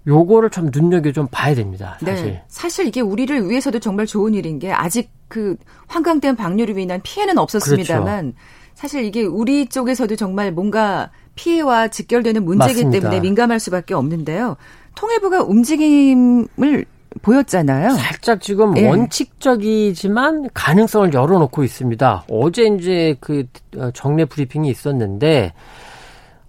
요거를 0.08 0.50
좀 0.50 0.70
눈여겨 0.72 1.12
좀 1.12 1.28
봐야 1.30 1.54
됩니다. 1.54 1.98
네. 2.02 2.12
사실. 2.12 2.26
네. 2.28 2.44
사실 2.48 2.88
이게 2.88 3.02
우리를 3.02 3.50
위해서도 3.50 3.80
정말 3.80 4.06
좋은 4.06 4.34
일인 4.34 4.58
게 4.60 4.72
아직 4.72 5.10
그 5.28 5.58
환강된 5.88 6.36
방류로 6.38 6.78
인한 6.80 7.02
피해는 7.04 7.38
없었습니다만 7.38 8.22
그렇죠. 8.34 8.38
사실 8.74 9.04
이게 9.04 9.24
우리 9.24 9.68
쪽에서도 9.68 10.16
정말 10.16 10.52
뭔가 10.52 11.12
피해와 11.36 11.90
직결되는 11.90 12.44
문제이기 12.46 12.84
맞습니다. 12.86 13.00
때문에 13.00 13.20
민감할 13.22 13.60
수밖에 13.60 13.94
없는데요. 13.94 14.56
통일부가 14.96 15.44
움직임을 15.44 16.86
보였잖아요. 17.22 17.92
살짝 17.92 18.42
지금 18.42 18.78
예. 18.78 18.88
원칙적이지만 18.88 20.50
가능성을 20.54 21.14
열어놓고 21.14 21.64
있습니다. 21.64 22.26
어제 22.30 22.66
이제 22.68 23.16
그 23.20 23.46
어, 23.78 23.92
정례 23.92 24.26
브리핑이 24.26 24.70
있었는데 24.70 25.54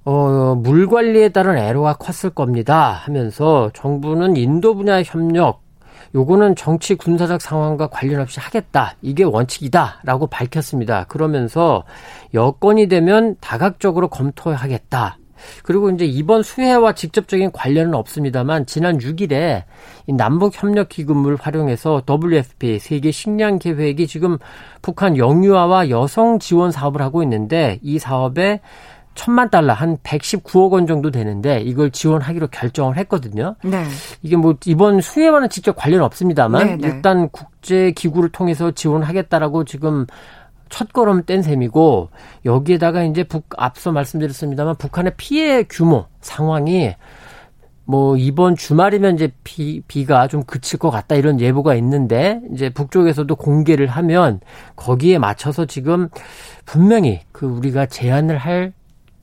어, 0.05 0.55
물 0.55 0.89
관리에 0.89 1.29
따른 1.31 1.59
애로가 1.59 1.95
컸을 1.95 2.35
겁니다. 2.35 2.91
하면서 2.91 3.71
정부는 3.75 4.37
인도 4.37 4.75
분야 4.75 5.03
협력 5.03 5.63
요거는 6.15 6.57
정치 6.57 6.95
군사적 6.95 7.43
상황과 7.43 7.89
관련 7.89 8.21
없이 8.21 8.41
하겠다. 8.41 8.95
이게 9.03 9.25
원칙이다라고 9.25 10.29
밝혔습니다. 10.29 11.05
그러면서 11.05 11.85
여건이 12.33 12.89
되면 12.89 13.37
다각적으로 13.41 14.09
검토하겠다. 14.09 15.19
그리고 15.63 15.91
이제 15.91 16.05
이번 16.05 16.43
수해와 16.43 16.93
직접적인 16.93 17.53
관련은 17.53 17.95
없습니다만 17.95 18.67
지난 18.67 18.99
6일에 18.99 19.65
이 20.07 20.13
남북 20.13 20.61
협력 20.61 20.89
기금을 20.89 21.37
활용해서 21.37 22.03
WFP 22.09 22.79
세계 22.79 23.11
식량 23.11 23.59
계획이 23.59 24.07
지금 24.07 24.39
북한 24.83 25.17
영유아와 25.17 25.91
여성 25.91 26.39
지원 26.39 26.71
사업을 26.71 27.03
하고 27.03 27.23
있는데 27.23 27.79
이 27.83 27.99
사업에 27.99 28.61
천만 29.19 29.51
달러 29.51 29.73
한 29.73 29.97
119억 29.99 30.71
원 30.71 30.87
정도 30.87 31.11
되는데 31.11 31.61
이걸 31.61 31.91
지원하기로 31.91 32.47
결정을 32.47 32.97
했거든요. 32.99 33.57
네. 33.65 33.83
이게 34.23 34.37
뭐 34.37 34.55
이번 34.65 35.01
수해와는 35.01 35.49
직접 35.49 35.75
관련 35.75 36.03
없습니다만 36.03 36.67
네, 36.67 36.77
네. 36.77 36.89
일단 36.89 37.29
국제 37.31 37.91
기구를 37.91 38.29
통해서 38.31 38.71
지원하겠다라고 38.71 39.65
지금 39.65 40.07
첫 40.69 40.93
걸음 40.93 41.25
뗀 41.25 41.43
셈이고 41.43 42.11
여기에다가 42.45 43.05
이제 43.05 43.25
북 43.25 43.47
앞서 43.57 43.93
말씀드렸습니다만 43.93 44.77
북한의 44.77 45.13
피해 45.17 45.63
규모 45.63 46.07
상황이 46.21 46.95
뭐 47.85 48.19
이번 48.19 48.55
주말이면 48.55 49.15
이제 49.15 49.33
비, 49.45 49.81
비가 49.89 50.29
좀 50.29 50.45
그칠 50.45 50.79
것 50.79 50.91
같다 50.91 51.15
이런 51.15 51.41
예보가 51.41 51.75
있는데 51.77 52.41
이제 52.53 52.69
북쪽에서도 52.69 53.35
공개를 53.35 53.87
하면 53.87 54.41
거기에 54.77 55.19
맞춰서 55.19 55.65
지금 55.65 56.11
분명히 56.67 57.21
그 57.33 57.47
우리가 57.47 57.87
제안을 57.87 58.37
할 58.37 58.75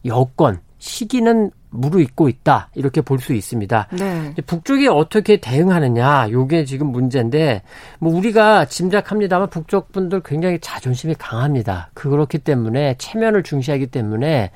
여건 0.03 0.59
시기는 0.79 1.51
무르익고 1.75 2.29
있다 2.29 2.69
이렇게 2.75 3.01
볼 3.01 3.19
수 3.19 3.33
있습니다. 3.33 3.87
네. 3.97 4.33
북쪽이 4.45 4.87
어떻게 4.87 5.37
대응하느냐 5.37 6.29
요게 6.31 6.65
지금 6.65 6.87
문제인데 6.87 7.61
뭐 7.99 8.13
우리가 8.15 8.65
짐작합니다만 8.65 9.49
북쪽 9.49 9.91
분들 9.91 10.21
굉장히 10.23 10.59
자존심이 10.59 11.15
강합니다. 11.15 11.89
그렇기 11.93 12.39
때문에 12.39 12.95
체면을 12.97 13.43
중시하기 13.43 13.87
때문에 13.87 14.51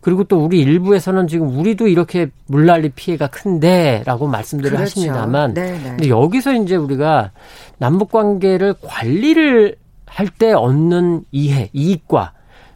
그리고 0.00 0.24
또 0.24 0.38
우리 0.38 0.60
일부에서는 0.60 1.26
지금 1.26 1.58
우리도 1.58 1.88
이렇게 1.88 2.28
물난리 2.46 2.90
피해가 2.90 3.26
큰데라고 3.26 4.28
말씀들을 4.28 4.70
그렇죠. 4.76 4.82
하십니다만 4.84 5.54
네네. 5.54 5.72
네. 5.78 5.82
근데 5.82 6.08
여기서 6.08 6.54
이제 6.54 6.76
우리가 6.76 7.32
남북 7.78 8.10
관계를 8.12 8.74
관리를 8.80 9.76
할 10.06 10.28
때 10.38 10.52
얻는 10.52 11.24
이해 11.32 11.68
이익과 11.72 12.32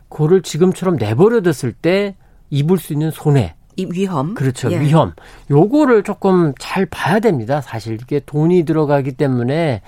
그거를 0.09 0.43
지금처럼 0.43 0.97
내버려뒀을 0.97 1.73
때 1.73 2.15
입을 2.51 2.77
수 2.77 2.93
있는 2.93 3.11
손해 3.11 3.55
이 3.83 3.89
위험. 3.93 4.35
그렇죠. 4.35 4.71
예. 4.73 4.81
위험. 4.81 5.13
요거를 5.51 6.03
조금 6.03 6.53
잘 6.59 6.87
봐야 6.87 7.21
됩니다. 7.21 7.61
사실 7.61 7.95
이게 8.01 8.21
돈이 8.25 8.65
들어가기 8.65 9.13
때문에 9.13 9.83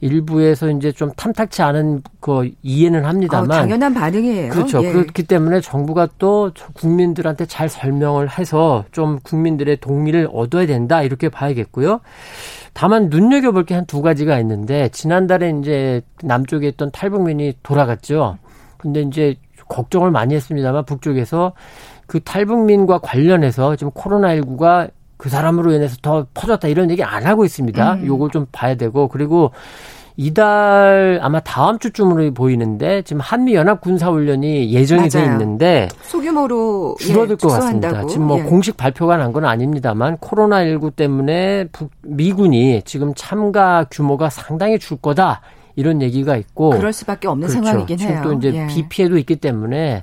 일부에서 0.00 0.70
이제 0.70 0.92
좀 0.92 1.10
탐탁치 1.16 1.60
않은 1.62 2.02
그 2.20 2.52
이해는 2.62 3.04
합니다만 3.04 3.50
어, 3.50 3.54
당연한 3.54 3.94
반응이에요. 3.94 4.52
그렇죠. 4.52 4.80
예. 4.84 4.92
그렇기 4.92 5.24
때문에 5.24 5.60
정부가 5.60 6.08
또 6.18 6.52
국민들한테 6.74 7.46
잘 7.46 7.68
설명을 7.68 8.38
해서 8.38 8.84
좀 8.92 9.18
국민들의 9.20 9.78
동의를 9.78 10.28
얻어야 10.32 10.66
된다 10.66 11.02
이렇게 11.02 11.28
봐야겠고요. 11.28 12.00
다만 12.74 13.08
눈여겨 13.08 13.50
볼 13.50 13.64
게 13.64 13.74
한 13.74 13.86
두 13.86 14.00
가지가 14.02 14.38
있는데 14.38 14.88
지난달에 14.90 15.52
이제 15.60 16.02
남쪽에 16.22 16.68
있던 16.68 16.92
탈북민이 16.92 17.54
돌아갔죠. 17.64 18.38
근데 18.76 19.00
이제 19.02 19.34
걱정을 19.68 20.12
많이 20.12 20.34
했습니다만 20.36 20.84
북쪽에서 20.84 21.54
그 22.08 22.18
탈북민과 22.20 22.98
관련해서 22.98 23.76
지금 23.76 23.92
코로나19가 23.92 24.90
그 25.18 25.28
사람으로 25.28 25.72
인해서 25.72 25.96
더 26.02 26.26
퍼졌다 26.34 26.66
이런 26.68 26.90
얘기 26.90 27.04
안 27.04 27.24
하고 27.26 27.44
있습니다. 27.44 27.94
음. 27.94 28.06
요걸 28.06 28.30
좀 28.30 28.46
봐야 28.50 28.74
되고 28.74 29.06
그리고 29.08 29.52
이달 30.16 31.20
아마 31.22 31.38
다음 31.38 31.78
주쯤으로 31.78 32.32
보이는데 32.34 33.02
지금 33.02 33.20
한미 33.20 33.54
연합 33.54 33.80
군사 33.80 34.10
훈련이 34.10 34.72
예정이 34.72 35.08
돼 35.10 35.22
있는데 35.24 35.88
소규모로 36.02 36.96
줄어들 36.98 37.36
예, 37.40 37.46
것 37.46 37.48
같습니다. 37.54 38.04
지금 38.06 38.26
뭐 38.26 38.38
예. 38.38 38.42
공식 38.42 38.76
발표가 38.76 39.16
난 39.16 39.32
건 39.32 39.44
아닙니다만 39.44 40.16
코로나 40.18 40.64
19 40.64 40.90
때문에 40.92 41.68
북, 41.70 41.90
미군이 42.02 42.82
지금 42.84 43.12
참가 43.14 43.86
규모가 43.90 44.30
상당히 44.30 44.78
줄 44.80 44.96
거다 44.96 45.40
이런 45.76 46.02
얘기가 46.02 46.36
있고 46.36 46.70
그럴 46.70 46.92
수밖에 46.92 47.28
없는 47.28 47.46
그렇죠. 47.46 47.64
상황이긴 47.64 47.96
지금 47.98 48.14
해요. 48.14 48.20
또 48.24 48.32
이제 48.32 48.52
예. 48.54 48.66
비 48.66 48.88
피해도 48.88 49.18
있기 49.18 49.36
때문에 49.36 50.02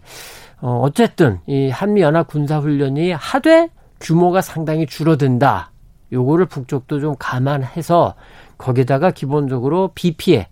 어, 0.66 0.80
어쨌든 0.80 1.38
이 1.46 1.70
한미 1.70 2.02
연합 2.02 2.28
군사 2.28 2.58
훈련이 2.58 3.12
하되 3.12 3.70
규모가 4.00 4.42
상당히 4.42 4.88
줄어든다. 4.88 5.70
요거를 6.12 6.48
북쪽도 6.48 7.02
좀 7.02 7.16
감안해서 7.20 8.16
거기다가 8.58 9.12
기본적으로 9.12 9.92
비 9.94 10.18
피해 10.18 10.48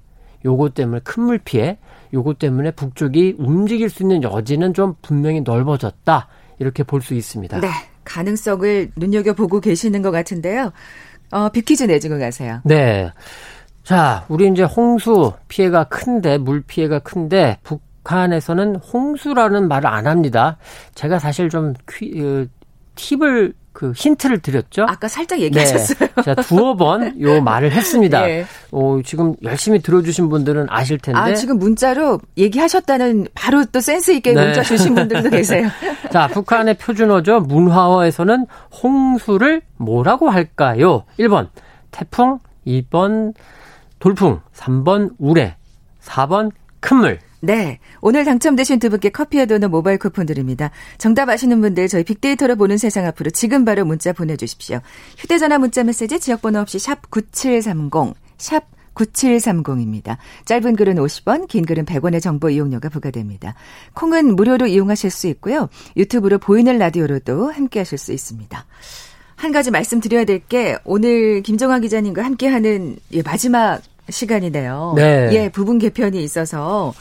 요거 0.45 0.69
때문에 0.69 0.99
큰물 1.03 1.39
피해 1.39 1.79
요거 2.13 2.35
때문에 2.35 2.69
북쪽이 2.71 3.37
움직일 3.39 3.89
수 3.89 4.03
있는 4.03 4.21
여지는 4.21 4.75
좀 4.75 4.93
분명히 5.01 5.41
넓어졌다. 5.41 6.27
이렇게 6.59 6.83
볼 6.83 7.01
수 7.01 7.15
있습니다. 7.15 7.59
네. 7.61 7.69
가능성을 8.05 8.91
눈여겨보고 8.95 9.61
계시는 9.61 10.03
것 10.03 10.11
같은데요. 10.11 10.71
어, 11.31 11.49
빅퀴즈 11.49 11.85
내주고 11.85 12.19
가세요. 12.19 12.59
네. 12.65 13.09
자, 13.83 14.25
우리 14.27 14.47
이제 14.47 14.61
홍수 14.61 15.33
피해가 15.47 15.85
큰데, 15.85 16.37
물 16.37 16.61
피해가 16.61 16.99
큰데, 16.99 17.57
북 17.63 17.81
북한에서는 18.03 18.75
홍수라는 18.75 19.67
말을 19.67 19.87
안 19.89 20.07
합니다. 20.07 20.57
제가 20.93 21.19
사실 21.19 21.49
좀 21.49 21.73
퀴, 21.89 22.21
어, 22.21 22.45
팁을 22.95 23.53
그 23.71 23.91
힌트를 23.95 24.39
드렸죠. 24.39 24.85
아까 24.87 25.07
살짝 25.07 25.39
얘기하셨어요. 25.39 26.09
네. 26.15 26.21
제가 26.23 26.43
두어 26.43 26.75
번 26.75 27.19
요 27.19 27.41
말을 27.41 27.71
했습니다. 27.71 28.21
네. 28.21 28.45
어, 28.71 28.99
지금 29.03 29.33
열심히 29.41 29.81
들어주신 29.81 30.29
분들은 30.29 30.67
아실 30.69 30.99
텐데. 30.99 31.19
아, 31.19 31.33
지금 31.33 31.57
문자로 31.57 32.19
얘기하셨다는 32.37 33.29
바로 33.33 33.65
또 33.65 33.79
센스 33.79 34.11
있게 34.11 34.33
네. 34.33 34.45
문자 34.45 34.61
주신 34.61 34.93
분들도 34.93 35.29
계세요. 35.31 35.69
자, 36.11 36.27
북한의 36.27 36.75
표준어죠. 36.75 37.39
문화어에서는 37.41 38.45
홍수를 38.83 39.63
뭐라고 39.77 40.29
할까요? 40.29 41.05
1번 41.17 41.47
태풍, 41.89 42.37
2번 42.67 43.33
돌풍, 43.97 44.39
3번 44.55 45.13
우레, 45.17 45.55
4번 46.03 46.51
큰물. 46.79 47.17
네. 47.45 47.79
오늘 47.99 48.23
당첨되신 48.23 48.79
두 48.79 48.89
분께 48.89 49.09
커피와 49.09 49.43
도넛 49.43 49.69
모바일 49.69 49.97
쿠폰 49.99 50.25
드립니다. 50.25 50.71
정답 50.97 51.27
아시는 51.27 51.59
분들 51.59 51.89
저희 51.89 52.05
빅데이터로 52.05 52.55
보는 52.55 52.77
세상 52.77 53.05
앞으로 53.05 53.31
지금 53.31 53.65
바로 53.65 53.83
문자 53.83 54.13
보내주십시오. 54.13 54.79
휴대전화 55.17 55.57
문자 55.57 55.83
메시지 55.83 56.21
지역번호 56.21 56.61
없이 56.61 56.79
샵 56.79 57.11
9730, 57.11 58.13
샵 58.37 58.63
9730입니다. 58.95 60.15
짧은 60.45 60.77
글은 60.77 60.95
50원, 60.95 61.49
긴 61.49 61.65
글은 61.65 61.83
100원의 61.83 62.21
정보 62.21 62.49
이용료가 62.49 62.87
부과됩니다. 62.87 63.55
콩은 63.93 64.37
무료로 64.37 64.67
이용하실 64.67 65.09
수 65.11 65.27
있고요. 65.27 65.67
유튜브로 65.97 66.37
보이는 66.37 66.77
라디오로도 66.77 67.51
함께 67.51 67.79
하실 67.81 67.97
수 67.97 68.13
있습니다. 68.13 68.65
한 69.35 69.51
가지 69.51 69.69
말씀드려야 69.69 70.23
될 70.23 70.39
게 70.47 70.77
오늘 70.85 71.41
김정환 71.41 71.81
기자님과 71.81 72.23
함께하는 72.23 72.95
마지막 73.25 73.81
시간이네요. 74.09 74.93
네. 74.97 75.29
예, 75.31 75.49
부분 75.49 75.79
개편이 75.79 76.21
있어서 76.23 76.93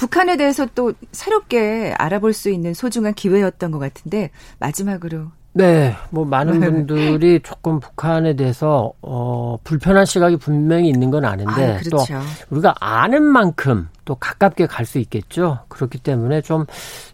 북한에 0.00 0.38
대해서 0.38 0.66
또 0.74 0.94
새롭게 1.12 1.94
알아볼 1.98 2.32
수 2.32 2.48
있는 2.48 2.72
소중한 2.72 3.12
기회였던 3.12 3.70
것 3.70 3.78
같은데 3.78 4.30
마지막으로 4.58 5.26
네, 5.52 5.94
뭐 6.10 6.24
많은 6.24 6.60
분들이 6.60 7.40
조금 7.42 7.80
북한에 7.80 8.34
대해서 8.34 8.92
어 9.02 9.58
불편한 9.62 10.06
시각이 10.06 10.36
분명히 10.36 10.88
있는 10.88 11.10
건 11.10 11.24
아는데 11.24 11.74
아, 11.74 11.78
그렇죠. 11.80 12.14
또 12.14 12.20
우리가 12.50 12.74
아는 12.80 13.22
만큼 13.24 13.88
또 14.04 14.14
가깝게 14.14 14.66
갈 14.66 14.86
수 14.86 14.98
있겠죠. 14.98 15.58
그렇기 15.68 15.98
때문에 15.98 16.40
좀 16.40 16.64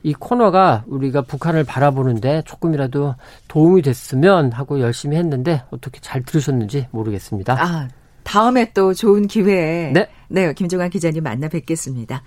이 0.05 0.15
코너가 0.15 0.85
우리가 0.87 1.23
북한을 1.23 1.65
바라보는데 1.65 2.43
조금이라도 2.47 3.17
도움이 3.49 3.83
됐으면 3.83 4.53
하고 4.53 4.79
열심히 4.79 5.17
했는데 5.17 5.65
어떻게 5.71 5.99
잘 6.01 6.23
들으셨는지 6.23 6.87
모르겠습니다. 6.93 7.57
아, 7.59 7.89
다음에 8.23 8.71
또 8.73 8.95
좋은 8.95 9.27
기회에 9.27 9.91
네, 9.93 10.09
네 10.29 10.53
김종환 10.53 10.91
기자님 10.91 11.25
만나 11.25 11.49
뵙겠습니다. 11.49 12.23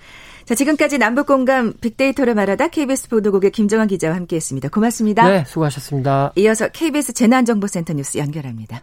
자, 0.49 0.55
지금까지 0.55 0.97
남북 0.97 1.27
공감 1.27 1.73
빅데이터를 1.79 2.33
말하다 2.33 2.69
KBS 2.69 3.09
보도국의 3.09 3.51
김정환 3.51 3.87
기자와 3.87 4.15
함께 4.15 4.37
했습니다. 4.37 4.67
고맙습니다. 4.67 5.29
네, 5.29 5.43
수고하셨습니다. 5.45 6.33
이어서 6.37 6.67
KBS 6.69 7.13
재난정보센터 7.13 7.93
뉴스 7.93 8.17
연결합니다. 8.17 8.81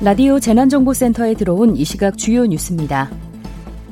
라디오 0.00 0.40
재난정보센터에 0.40 1.34
들어온 1.34 1.76
이 1.76 1.84
시각 1.84 2.16
주요 2.16 2.46
뉴스입니다. 2.46 3.10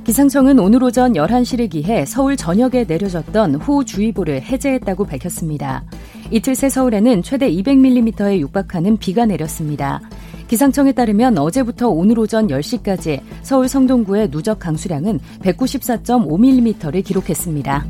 기상청은 0.05 0.59
오늘 0.59 0.83
오전 0.85 1.13
11시를 1.13 1.69
기해 1.69 2.07
서울 2.07 2.39
전역에 2.39 2.85
내려졌던 2.85 3.57
호우주의보를 3.57 4.41
해제했다고 4.41 5.05
밝혔습니다. 5.05 5.85
이틀 6.31 6.55
새 6.55 6.71
서울에는 6.71 7.23
최대 7.23 7.51
200mm에 7.51 8.39
육박하는 8.39 8.97
비가 8.97 9.27
내렸습니다. 9.27 10.01
기상청에 10.49 10.93
따르면 10.93 11.39
어제부터 11.39 11.89
오늘 11.89 12.19
오전 12.19 12.49
10시까지 12.49 13.21
서울 13.43 13.69
성동구의 13.69 14.31
누적 14.31 14.59
강수량은 14.59 15.19
194.5mm를 15.41 17.05
기록했습니다. 17.05 17.87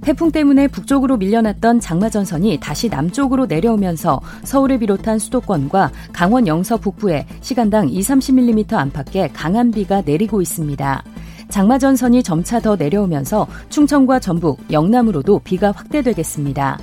태풍 0.00 0.32
때문에 0.32 0.66
북쪽으로 0.66 1.18
밀려났던 1.18 1.78
장마전선이 1.78 2.58
다시 2.60 2.88
남쪽으로 2.88 3.46
내려오면서 3.46 4.20
서울을 4.42 4.80
비롯한 4.80 5.20
수도권과 5.20 5.92
강원 6.12 6.48
영서 6.48 6.78
북부에 6.78 7.26
시간당 7.42 7.88
2, 7.88 8.00
30mm 8.00 8.72
안팎의 8.72 9.32
강한 9.32 9.70
비가 9.70 10.02
내리고 10.04 10.42
있습니다. 10.42 11.04
장마전선이 11.48 12.22
점차 12.24 12.58
더 12.58 12.74
내려오면서 12.74 13.46
충청과 13.68 14.18
전북, 14.18 14.58
영남으로도 14.72 15.40
비가 15.44 15.70
확대되겠습니다. 15.70 16.78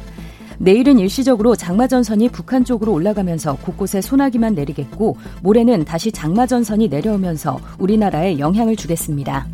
내일은 0.60 1.00
일시적으로 1.00 1.56
장마 1.56 1.88
전선이 1.88 2.30
북한 2.30 2.66
쪽으로 2.66 2.94
올라가면서 2.94 3.58
곳곳에 3.58 4.02
소나기만 4.02 4.56
내리겠고 4.56 5.18
모레는 5.44 5.86
다시 5.86 6.12
장마 6.12 6.48
전선이 6.48 6.88
내려오면서 6.88 7.60
우리나라에 7.80 8.40
영향을 8.40 8.76
주겠습니다. 8.76 9.48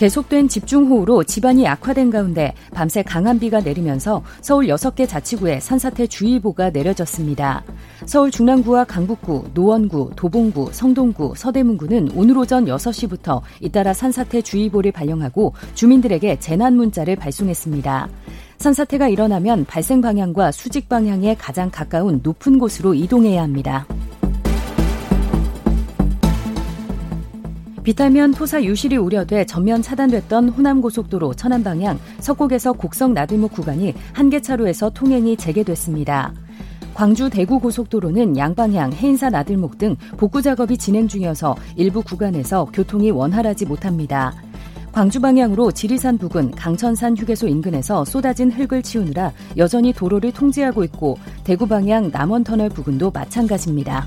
계속된 0.00 0.48
집중호우로 0.48 1.24
집안이 1.24 1.68
악화된 1.68 2.08
가운데 2.08 2.54
밤새 2.72 3.02
강한 3.02 3.38
비가 3.38 3.60
내리면서 3.60 4.22
서울 4.40 4.68
6개 4.68 5.06
자치구에 5.06 5.60
산사태 5.60 6.06
주의보가 6.06 6.70
내려졌습니다. 6.70 7.62
서울 8.06 8.30
중랑구와 8.30 8.84
강북구, 8.84 9.50
노원구, 9.52 10.12
도봉구, 10.16 10.70
성동구, 10.72 11.34
서대문구는 11.36 12.12
오늘 12.14 12.38
오전 12.38 12.64
6시부터 12.64 13.42
잇따라 13.60 13.92
산사태 13.92 14.40
주의보를 14.40 14.90
발령하고 14.90 15.52
주민들에게 15.74 16.38
재난 16.38 16.76
문자를 16.76 17.16
발송했습니다. 17.16 18.08
산사태가 18.56 19.08
일어나면 19.08 19.66
발생 19.66 20.00
방향과 20.00 20.50
수직 20.50 20.88
방향에 20.88 21.34
가장 21.34 21.70
가까운 21.70 22.20
높은 22.22 22.58
곳으로 22.58 22.94
이동해야 22.94 23.42
합니다. 23.42 23.86
비타면 27.82 28.32
토사 28.32 28.62
유실이 28.62 28.96
우려돼 28.96 29.46
전면 29.46 29.80
차단됐던 29.82 30.50
호남 30.50 30.80
고속도로 30.80 31.34
천안 31.34 31.64
방향 31.64 31.98
석곡에서 32.20 32.74
곡성 32.74 33.14
나들목 33.14 33.52
구간이 33.52 33.94
한 34.12 34.30
개 34.30 34.40
차로에서 34.40 34.90
통행이 34.90 35.36
재개됐습니다. 35.36 36.32
광주 36.94 37.30
대구 37.30 37.58
고속도로는 37.58 38.36
양방향 38.36 38.92
해인사 38.92 39.28
나들목 39.28 39.76
등 39.78 39.96
복구 40.16 40.40
작업이 40.42 40.76
진행 40.76 41.08
중이어서 41.08 41.56
일부 41.74 42.02
구간에서 42.02 42.66
교통이 42.72 43.10
원활하지 43.10 43.66
못합니다. 43.66 44.32
광주 44.92 45.20
방향으로 45.20 45.72
지리산 45.72 46.18
부근 46.18 46.50
강천산 46.52 47.16
휴게소 47.16 47.48
인근에서 47.48 48.04
쏟아진 48.04 48.52
흙을 48.52 48.82
치우느라 48.82 49.32
여전히 49.56 49.92
도로를 49.92 50.32
통제하고 50.32 50.84
있고 50.84 51.18
대구 51.42 51.66
방향 51.66 52.10
남원터널 52.12 52.68
부근도 52.68 53.10
마찬가지입니다. 53.10 54.06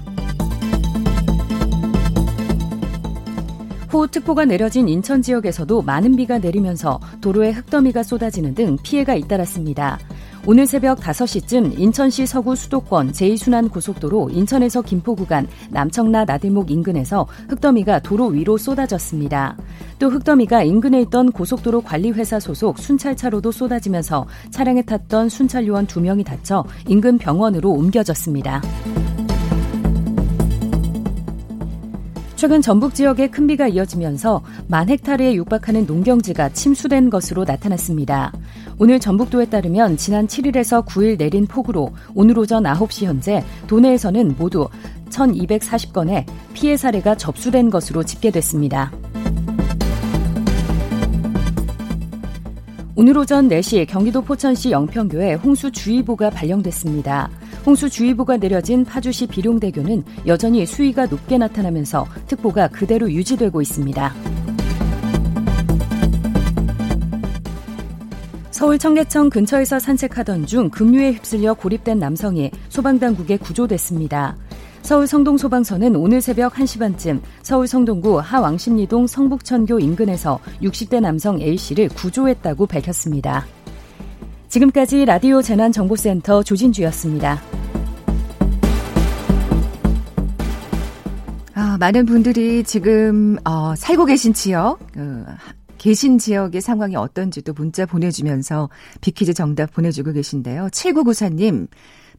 호우특보가 3.94 4.46
내려진 4.46 4.90
인천 4.90 5.22
지역에서도 5.22 5.84
많은 5.84 6.16
비가 6.16 6.40
내리면서 6.40 7.00
도로에 7.22 7.52
흙더미가 7.52 8.02
쏟아지는 8.02 8.56
등 8.56 8.76
피해가 8.82 9.14
잇따랐습니다. 9.14 10.00
오늘 10.46 10.66
새벽 10.66 11.00
5시쯤 11.00 11.80
인천시 11.80 12.26
서구 12.26 12.56
수도권 12.56 13.12
제2순환 13.12 13.72
고속도로 13.72 14.32
인천에서 14.32 14.82
김포 14.82 15.16
구간 15.16 15.48
남청라 15.70 16.26
나들목 16.26 16.70
인근에서 16.72 17.28
흙더미가 17.48 18.00
도로 18.00 18.28
위로 18.28 18.58
쏟아졌습니다. 18.58 19.56
또 20.00 20.10
흙더미가 20.10 20.64
인근에 20.64 21.02
있던 21.04 21.32
고속도로 21.32 21.82
관리회사 21.82 22.40
소속 22.40 22.80
순찰차로도 22.80 23.52
쏟아지면서 23.52 24.26
차량에 24.50 24.82
탔던 24.82 25.30
순찰 25.30 25.68
요원 25.68 25.88
2명이 25.88 26.26
다쳐 26.26 26.66
인근 26.88 27.18
병원으로 27.18 27.72
옮겨졌습니다. 27.72 28.62
최근 32.44 32.62
전북 32.62 32.94
지역에 32.94 33.30
큰 33.30 33.48
비가 33.48 33.70
이어지면서 33.70 34.44
만 34.68 34.90
헥타르에 34.90 35.34
육박하는 35.36 35.86
농경지가 35.86 36.50
침수된 36.50 37.10
것으로 37.10 37.46
나타났습니다. 37.46 38.34
오늘 38.78 39.00
전북도에 39.00 39.46
따르면 39.46 39.96
지난 39.96 40.28
7일에서 40.28 40.86
9일 40.86 41.18
내린 41.18 41.48
폭우로 41.48 41.94
오늘 42.14 42.38
오전 42.38 42.64
9시 42.64 43.06
현재 43.06 43.42
도내에서는 43.68 44.36
모두 44.38 44.68
1240건의 45.10 46.26
피해 46.52 46.76
사례가 46.76 47.16
접수된 47.16 47.70
것으로 47.70 48.04
집계됐습니다. 48.04 48.92
오늘 52.98 53.18
오전 53.18 53.48
4시 53.48 53.88
경기도 53.88 54.22
포천시 54.22 54.72
영평교에 54.72 55.36
홍수주의보가 55.36 56.32
발령됐습니다. 56.32 57.30
홍수주의보가 57.66 58.38
내려진 58.38 58.84
파주시 58.84 59.28
비룡대교는 59.28 60.04
여전히 60.28 60.66
수위가 60.66 61.06
높게 61.06 61.38
나타나면서 61.38 62.06
특보가 62.28 62.68
그대로 62.68 63.12
유지되고 63.12 63.62
있습니다. 63.62 64.14
서울 68.52 68.78
청계천 68.78 69.30
근처에서 69.30 69.80
산책하던 69.80 70.46
중 70.46 70.70
급류에 70.70 71.14
휩쓸려 71.14 71.54
고립된 71.56 72.00
남성이 72.00 72.52
소방당국에 72.70 73.38
구조됐습니다. 73.38 74.38
서울 74.84 75.08
성동소방서는 75.08 75.96
오늘 75.96 76.22
새벽 76.22 76.54
1시 76.54 76.80
반쯤 76.80 77.22
서울 77.42 77.68
성동구 77.68 78.20
하왕십리동 78.20 79.08
성북천교 79.08 79.80
인근에서 79.80 80.40
60대 80.62 81.00
남성 81.00 81.42
A씨를 81.42 81.90
구조했다고 81.90 82.66
밝혔습니다. 82.68 83.46
지금까지 84.54 85.06
라디오 85.06 85.42
재난정보센터 85.42 86.44
조진주였습니다. 86.44 87.42
아, 91.56 91.78
많은 91.80 92.06
분들이 92.06 92.64
지금 92.64 93.40
어, 93.46 93.74
살고 93.76 94.06
계신 94.06 94.32
지역, 94.32 94.78
그, 94.94 95.26
계신 95.80 96.20
지역의 96.20 96.62
상황이 96.62 96.96
어떤지도 96.96 97.54
문자 97.54 97.88
보내주면서 97.88 98.70
비키즈 99.02 99.34
정답 99.34 99.74
보내주고 99.74 100.12
계신데요. 100.12 100.68
7994님, 100.68 101.68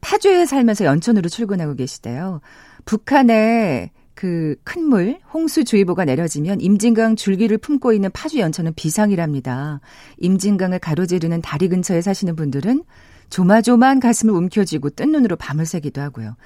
파주에 0.00 0.44
살면서 0.44 0.86
연천으로 0.86 1.28
출근하고 1.28 1.76
계시대요. 1.76 2.40
북한에 2.84 3.92
그 4.14 4.56
큰 4.64 4.84
물, 4.84 5.18
홍수주의보가 5.32 6.04
내려지면 6.04 6.60
임진강 6.60 7.16
줄기를 7.16 7.58
품고 7.58 7.92
있는 7.92 8.10
파주 8.12 8.38
연천은 8.38 8.74
비상이랍니다. 8.74 9.80
임진강을 10.18 10.78
가로지르는 10.78 11.42
다리 11.42 11.68
근처에 11.68 12.00
사시는 12.00 12.36
분들은 12.36 12.82
조마조마한 13.30 14.00
가슴을 14.00 14.34
움켜쥐고 14.34 14.90
뜬 14.90 15.12
눈으로 15.12 15.36
밤을 15.36 15.66
새기도 15.66 16.00
하고요. 16.00 16.36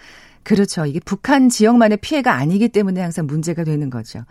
그렇죠. 0.43 0.87
이게 0.87 1.01
북한 1.05 1.49
지역만의 1.49 1.99
피해가 1.99 2.35
아니기 2.35 2.69
때문에 2.69 3.01
항상 3.01 3.27
문제가 3.27 3.65
되는 3.65 3.91
거죠. 3.91 4.25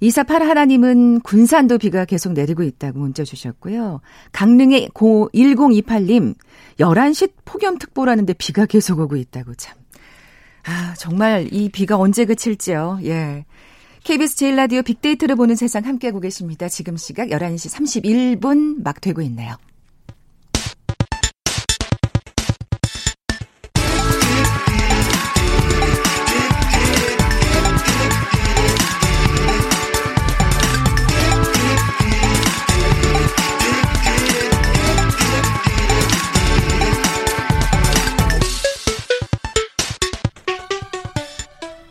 이사팔 0.00 0.42
하나님은 0.42 1.20
군산도 1.20 1.78
비가 1.78 2.04
계속 2.04 2.32
내리고 2.32 2.62
있다고 2.62 2.98
문자 2.98 3.24
주셨고요. 3.24 4.00
강릉의 4.32 4.90
고 4.92 5.30
1028님, 5.34 6.34
11시 6.78 7.32
폭염특보라는데 7.44 8.34
비가 8.34 8.66
계속 8.66 9.00
오고 9.00 9.16
있다고 9.16 9.54
참. 9.54 9.74
아, 10.66 10.94
정말 10.98 11.48
이 11.52 11.68
비가 11.68 11.96
언제 11.96 12.24
그칠지요. 12.24 13.00
예. 13.04 13.44
KBS 14.04 14.36
제일 14.36 14.56
라디오 14.56 14.82
빅데이터를 14.82 15.34
보는 15.36 15.56
세상 15.56 15.84
함께하고 15.84 16.20
계십니다. 16.20 16.68
지금 16.68 16.96
시각 16.96 17.28
11시 17.28 18.40
31분 18.40 18.82
막 18.82 19.00
되고 19.00 19.20
있네요. 19.22 19.56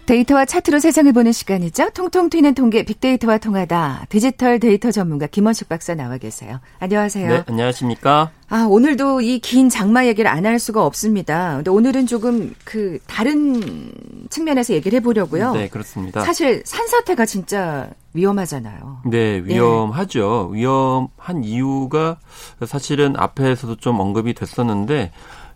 데이터와 0.06 0.46
차트로 0.46 0.78
세상을 0.80 1.12
보는 1.14 1.32
시간이죠. 1.32 1.90
통통 1.90 2.30
튀는 2.30 2.54
통계 2.54 2.84
빅데이터와 2.84 3.40
통하다. 3.40 4.06
디지털 4.10 4.60
데이터 4.60 4.92
전문가 4.92 5.26
김원식 5.26 5.68
박사 5.68 5.96
나와 5.96 6.18
계세요. 6.18 6.60
안녕하세요. 6.80 7.28
네, 7.28 7.44
안녕하십니까? 7.48 8.30
아, 8.50 8.68
오늘도 8.70 9.22
이 9.22 9.40
긴 9.40 9.68
장마 9.70 10.06
얘기를 10.06 10.30
안 10.30 10.46
할 10.46 10.60
수가 10.60 10.86
없습니다. 10.86 11.56
근데 11.56 11.72
오늘은 11.72 12.06
조금 12.06 12.54
그 12.64 13.00
다른 13.08 13.92
측면에서 14.30 14.74
얘기를 14.76 14.98
해 14.98 15.02
보려고요. 15.02 15.54
네, 15.54 15.70
그렇습니다. 15.70 16.22
사실 16.24 16.62
산사태가 16.66 17.26
진짜 17.26 17.90
위험하잖아요. 18.14 19.02
네, 19.08 19.42
위험하죠. 19.44 20.52
네. 20.54 20.60
위험한 20.60 21.44
이유가 21.44 22.20
사실은 22.68 23.16
앞에서도 23.18 23.78
좀 23.78 24.00
언급이 24.00 24.36
됐었는데 24.36 25.12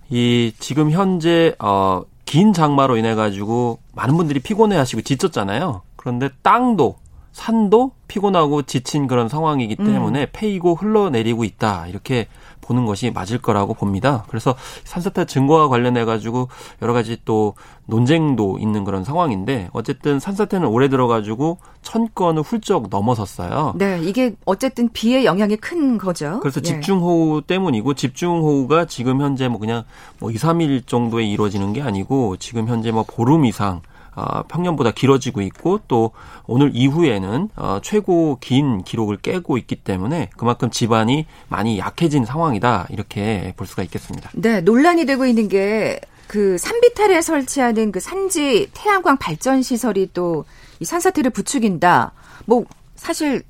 이 0.09 0.53
지금 0.57 0.89
현재 0.89 1.53
어 1.59 2.01
긴 2.29 2.53
장마로 2.53 2.97
인해 2.97 3.15
가지고 3.15 3.79
많은 3.95 4.15
분들이 4.15 4.39
피곤해하시고 4.39 5.01
지쳤잖아요. 5.01 5.81
그런데 5.95 6.29
땅도 6.43 6.97
산도 7.31 7.93
피곤하고 8.07 8.61
지친 8.61 9.07
그런 9.07 9.29
상황이기 9.29 9.77
음. 9.79 9.85
때문에 9.85 10.21
음. 10.21 10.27
패이고 10.31 10.75
흘러내리고 10.75 11.43
있다 11.43 11.87
이렇게 11.87 12.27
보는 12.61 12.85
것이 12.85 13.11
맞을 13.11 13.39
거라고 13.39 13.73
봅니다. 13.73 14.25
그래서 14.27 14.55
산사태 14.83 15.25
증거와 15.25 15.67
관련해 15.67 16.05
가지고 16.05 16.49
여러 16.81 16.93
가지 16.93 17.17
또 17.25 17.55
논쟁도 17.85 18.59
있는 18.59 18.83
그런 18.83 19.03
상황인데 19.03 19.69
어쨌든 19.73 20.19
산사태는 20.19 20.67
올해 20.67 20.87
들어가지고 20.87 21.57
천 21.81 22.07
건을 22.13 22.43
훌쩍 22.43 22.87
넘어섰어요. 22.89 23.73
네, 23.75 23.99
이게 24.03 24.35
어쨌든 24.45 24.89
비의 24.89 25.25
영향이 25.25 25.57
큰 25.57 25.97
거죠. 25.97 26.39
그래서 26.41 26.59
예. 26.59 26.63
집중호우 26.63 27.43
때문이고 27.43 27.93
집중호우가 27.93 28.85
지금 28.85 29.21
현재 29.21 29.47
뭐 29.47 29.59
그냥 29.59 29.83
뭐 30.19 30.31
2, 30.31 30.35
3일 30.35 30.85
정도에 30.85 31.25
이루어지는 31.25 31.73
게 31.73 31.81
아니고 31.81 32.37
지금 32.37 32.67
현재 32.67 32.91
뭐 32.91 33.03
보름 33.03 33.45
이상 33.45 33.81
어, 34.19 34.43
평년보다 34.43 34.91
길어지고 34.91 35.41
있고 35.41 35.79
또 35.87 36.11
오늘 36.45 36.71
이후에는 36.73 37.49
어, 37.55 37.79
최고 37.81 38.37
긴 38.41 38.83
기록을 38.83 39.17
깨고 39.17 39.57
있기 39.57 39.77
때문에 39.77 40.29
그만큼 40.37 40.69
집안이 40.69 41.25
많이 41.47 41.79
약해진 41.79 42.25
상황이다 42.25 42.87
이렇게 42.89 43.53
볼 43.57 43.67
수가 43.67 43.83
있겠습니다. 43.83 44.29
네, 44.33 44.61
논란이 44.61 45.05
되고 45.05 45.25
있는 45.25 45.47
게 45.47 45.99
그 46.27 46.59
산비탈에 46.59 47.23
설치하는 47.23 47.91
그 47.91 47.99
산지 47.99 48.69
태양광 48.75 49.17
발전 49.17 49.63
시설이 49.63 50.11
또 50.13 50.45
이 50.79 50.85
산사태를 50.85 51.31
부추긴다. 51.31 52.13
뭐 52.45 52.65
사실 52.95 53.43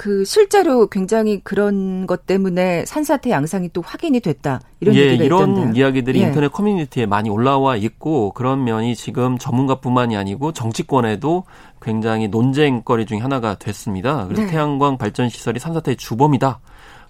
그 0.00 0.24
실제로 0.24 0.86
굉장히 0.86 1.40
그런 1.44 2.06
것 2.06 2.24
때문에 2.24 2.86
산사태 2.86 3.28
양상이 3.28 3.68
또 3.74 3.82
확인이 3.82 4.20
됐다 4.20 4.62
이런 4.80 4.94
예, 4.94 5.08
얘기가 5.08 5.24
이런 5.24 5.50
있던데요. 5.50 5.74
이야기들이 5.74 6.22
예. 6.22 6.26
인터넷 6.28 6.50
커뮤니티에 6.50 7.04
많이 7.04 7.28
올라와 7.28 7.76
있고 7.76 8.32
그런 8.32 8.64
면이 8.64 8.96
지금 8.96 9.36
전문가뿐만이 9.36 10.16
아니고 10.16 10.52
정치권에도 10.52 11.44
굉장히 11.82 12.28
논쟁거리 12.28 13.04
중에 13.04 13.18
하나가 13.18 13.56
됐습니다. 13.56 14.24
그래서 14.24 14.44
네. 14.44 14.50
태양광 14.50 14.96
발전 14.96 15.28
시설이 15.28 15.60
산사태의 15.60 15.98
주범이다. 15.98 16.60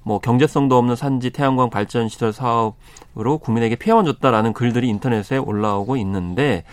뭐 0.03 0.19
경제성도 0.19 0.77
없는 0.77 0.97
산지 0.97 1.31
태양광 1.31 1.71
발전 1.71 2.09
시설 2.09 2.33
사업으로 2.33 3.39
국민에게 3.39 3.77
피해만 3.77 4.05
줬다라는 4.05 4.53
글들이 4.53 4.89
인터넷에 4.89 5.37
올라오고 5.37 5.97
있는데 5.99 6.65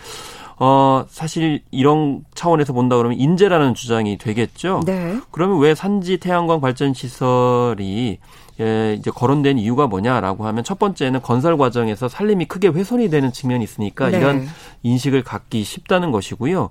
어, 0.60 1.04
사실 1.08 1.62
이런 1.70 2.24
차원에서 2.34 2.72
본다 2.72 2.96
그러면 2.96 3.18
인재라는 3.18 3.74
주장이 3.74 4.18
되겠죠. 4.18 4.82
네. 4.84 5.20
그러면 5.30 5.58
왜 5.60 5.74
산지 5.74 6.18
태양광 6.18 6.60
발전 6.60 6.94
시설이 6.94 8.18
예, 8.60 8.94
이제 8.98 9.12
거론된 9.12 9.58
이유가 9.58 9.86
뭐냐라고 9.86 10.44
하면 10.46 10.64
첫 10.64 10.80
번째는 10.80 11.22
건설 11.22 11.56
과정에서 11.56 12.08
산림이 12.08 12.46
크게 12.46 12.68
훼손이 12.68 13.10
되는 13.10 13.30
측면이 13.32 13.62
있으니까 13.62 14.10
네. 14.10 14.18
이런 14.18 14.48
인식을 14.82 15.22
갖기 15.22 15.62
쉽다는 15.62 16.10
것이고요. 16.10 16.70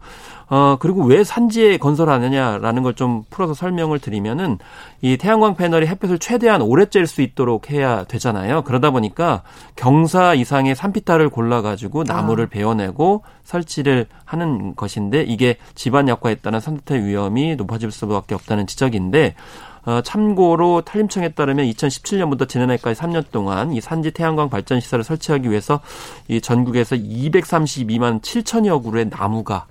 어, 0.50 0.78
그리고 0.80 1.04
왜 1.04 1.23
산지에 1.23 1.78
건설하느냐라는 1.78 2.84
걸 2.84 2.97
좀 2.97 3.23
풀어서 3.30 3.54
설명을 3.54 4.00
드리면은 4.00 4.58
이 5.02 5.17
태양광 5.17 5.56
패널이 5.56 5.86
햇볕을 5.86 6.17
최대한 6.17 6.62
오래 6.62 6.86
쬐을 6.86 7.06
수 7.06 7.21
있도록 7.21 7.69
해야 7.69 8.04
되잖아요. 8.06 8.63
그러다 8.63 8.89
보니까 8.89 9.43
경사 9.76 10.34
이상의 10.34 10.76
산피탈을 10.76 11.30
골라가지고 11.30 12.04
나무를 12.04 12.45
아. 12.45 12.50
베어내고 12.50 13.23
설치를 13.43 14.08
하는 14.26 14.76
것인데 14.76 15.21
이게 15.21 15.58
집안 15.76 16.08
약화에 16.10 16.36
따른 16.36 16.60
산사태 16.60 17.06
위험이 17.06 17.56
높아질 17.56 17.91
수밖에 17.91 18.34
없다는 18.34 18.65
지적인데 18.65 19.36
어, 19.88 20.02
참고로 20.02 20.82
탄림청에 20.82 21.30
따르면 21.30 21.65
2017년부터 21.67 22.50
지난해까지 22.50 23.00
3년 23.00 23.32
동안 23.32 23.71
이 23.71 23.80
산지 23.80 24.12
태양광 24.12 24.50
발전 24.50 24.82
시설을 24.82 25.06
설치하기 25.06 25.50
위해서 25.50 25.80
이 26.28 26.41
전국에서 26.41 26.97
232만 26.97 28.21
7천여 28.21 28.84
그루의 28.84 29.10
나무가 29.10 29.65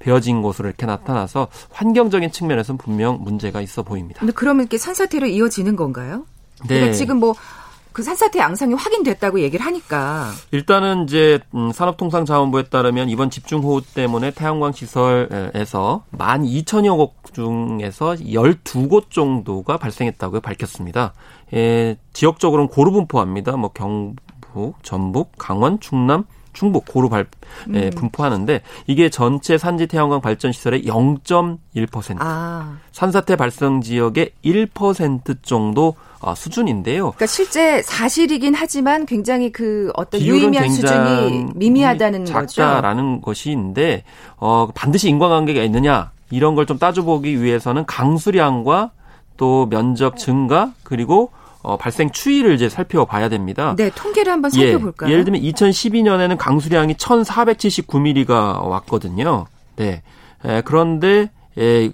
베어진 0.00 0.42
곳으로 0.42 0.68
이렇게 0.68 0.86
나타나서 0.86 1.46
환경적인 1.70 2.32
측면에서는 2.32 2.78
분명 2.78 3.22
문제가 3.22 3.60
있어 3.60 3.84
보입니다. 3.84 4.18
근데 4.18 4.32
그러면 4.32 4.62
이렇게 4.62 4.76
산사태로 4.76 5.28
이어지는 5.28 5.76
건가요? 5.76 6.24
네. 6.62 6.74
그러니까 6.74 6.92
지금 6.94 7.20
뭐그 7.20 8.02
산사태 8.02 8.40
양상이 8.40 8.74
확인됐다고 8.74 9.38
얘기를 9.38 9.64
하니까 9.64 10.32
일단은 10.50 11.04
이제 11.04 11.38
음, 11.54 11.70
산업통상자원부에 11.70 12.64
따르면 12.64 13.08
이번 13.08 13.30
집중호우 13.30 13.82
때문에 13.94 14.32
태양광 14.32 14.72
시설에서 14.72 16.02
12,000여 16.16 16.96
곳 16.96 17.19
중에서 17.32 18.14
12곳 18.14 19.10
정도가 19.10 19.76
발생했다고 19.76 20.40
밝혔습니다. 20.40 21.12
예, 21.54 21.96
지역적으로는 22.12 22.68
고루 22.68 22.92
분포합니다. 22.92 23.56
뭐 23.56 23.70
경북, 23.70 24.82
전북, 24.82 25.32
강원, 25.38 25.80
충남, 25.80 26.24
충북 26.52 26.84
고루 26.86 27.08
발 27.08 27.26
예, 27.74 27.86
음. 27.86 27.90
분포하는데 27.90 28.62
이게 28.86 29.08
전체 29.08 29.58
산지 29.58 29.86
태양광 29.86 30.20
발전 30.20 30.52
시설의 30.52 30.84
0.1%, 30.84 32.16
아. 32.20 32.78
산사태 32.92 33.36
발생 33.36 33.80
지역의 33.80 34.30
1% 34.44 35.42
정도 35.42 35.94
어, 36.20 36.34
수준인데요. 36.34 37.12
그러니까 37.12 37.26
실제 37.26 37.80
사실이긴 37.82 38.54
하지만 38.54 39.06
굉장히 39.06 39.50
그 39.50 39.90
어떤 39.94 40.20
유의미한 40.20 40.68
수준이 40.68 41.46
미미하다는 41.54 42.26
작다라는 42.26 42.46
거죠. 42.46 42.54
작다라는 42.54 43.20
것인데 43.22 44.04
어, 44.36 44.68
반드시 44.74 45.08
인과관계가 45.08 45.62
있느냐 45.62 46.10
이런 46.30 46.54
걸 46.54 46.66
좀 46.66 46.78
따져보기 46.78 47.42
위해서는 47.42 47.84
강수량과 47.86 48.90
또 49.36 49.66
면적 49.68 50.16
증가 50.16 50.72
그리고 50.84 51.30
어, 51.62 51.76
발생 51.76 52.10
추이를 52.10 52.54
이제 52.54 52.68
살펴봐야 52.68 53.28
됩니다. 53.28 53.74
네, 53.76 53.90
통계를 53.90 54.32
한번 54.32 54.50
살펴볼까요? 54.50 55.08
예, 55.08 55.12
예를 55.12 55.24
들면 55.24 55.42
2012년에는 55.42 56.36
강수량이 56.38 56.94
1,479mm가 56.94 58.64
왔거든요. 58.66 59.46
네. 59.76 60.02
에, 60.44 60.62
그런데 60.62 61.30
에, 61.58 61.90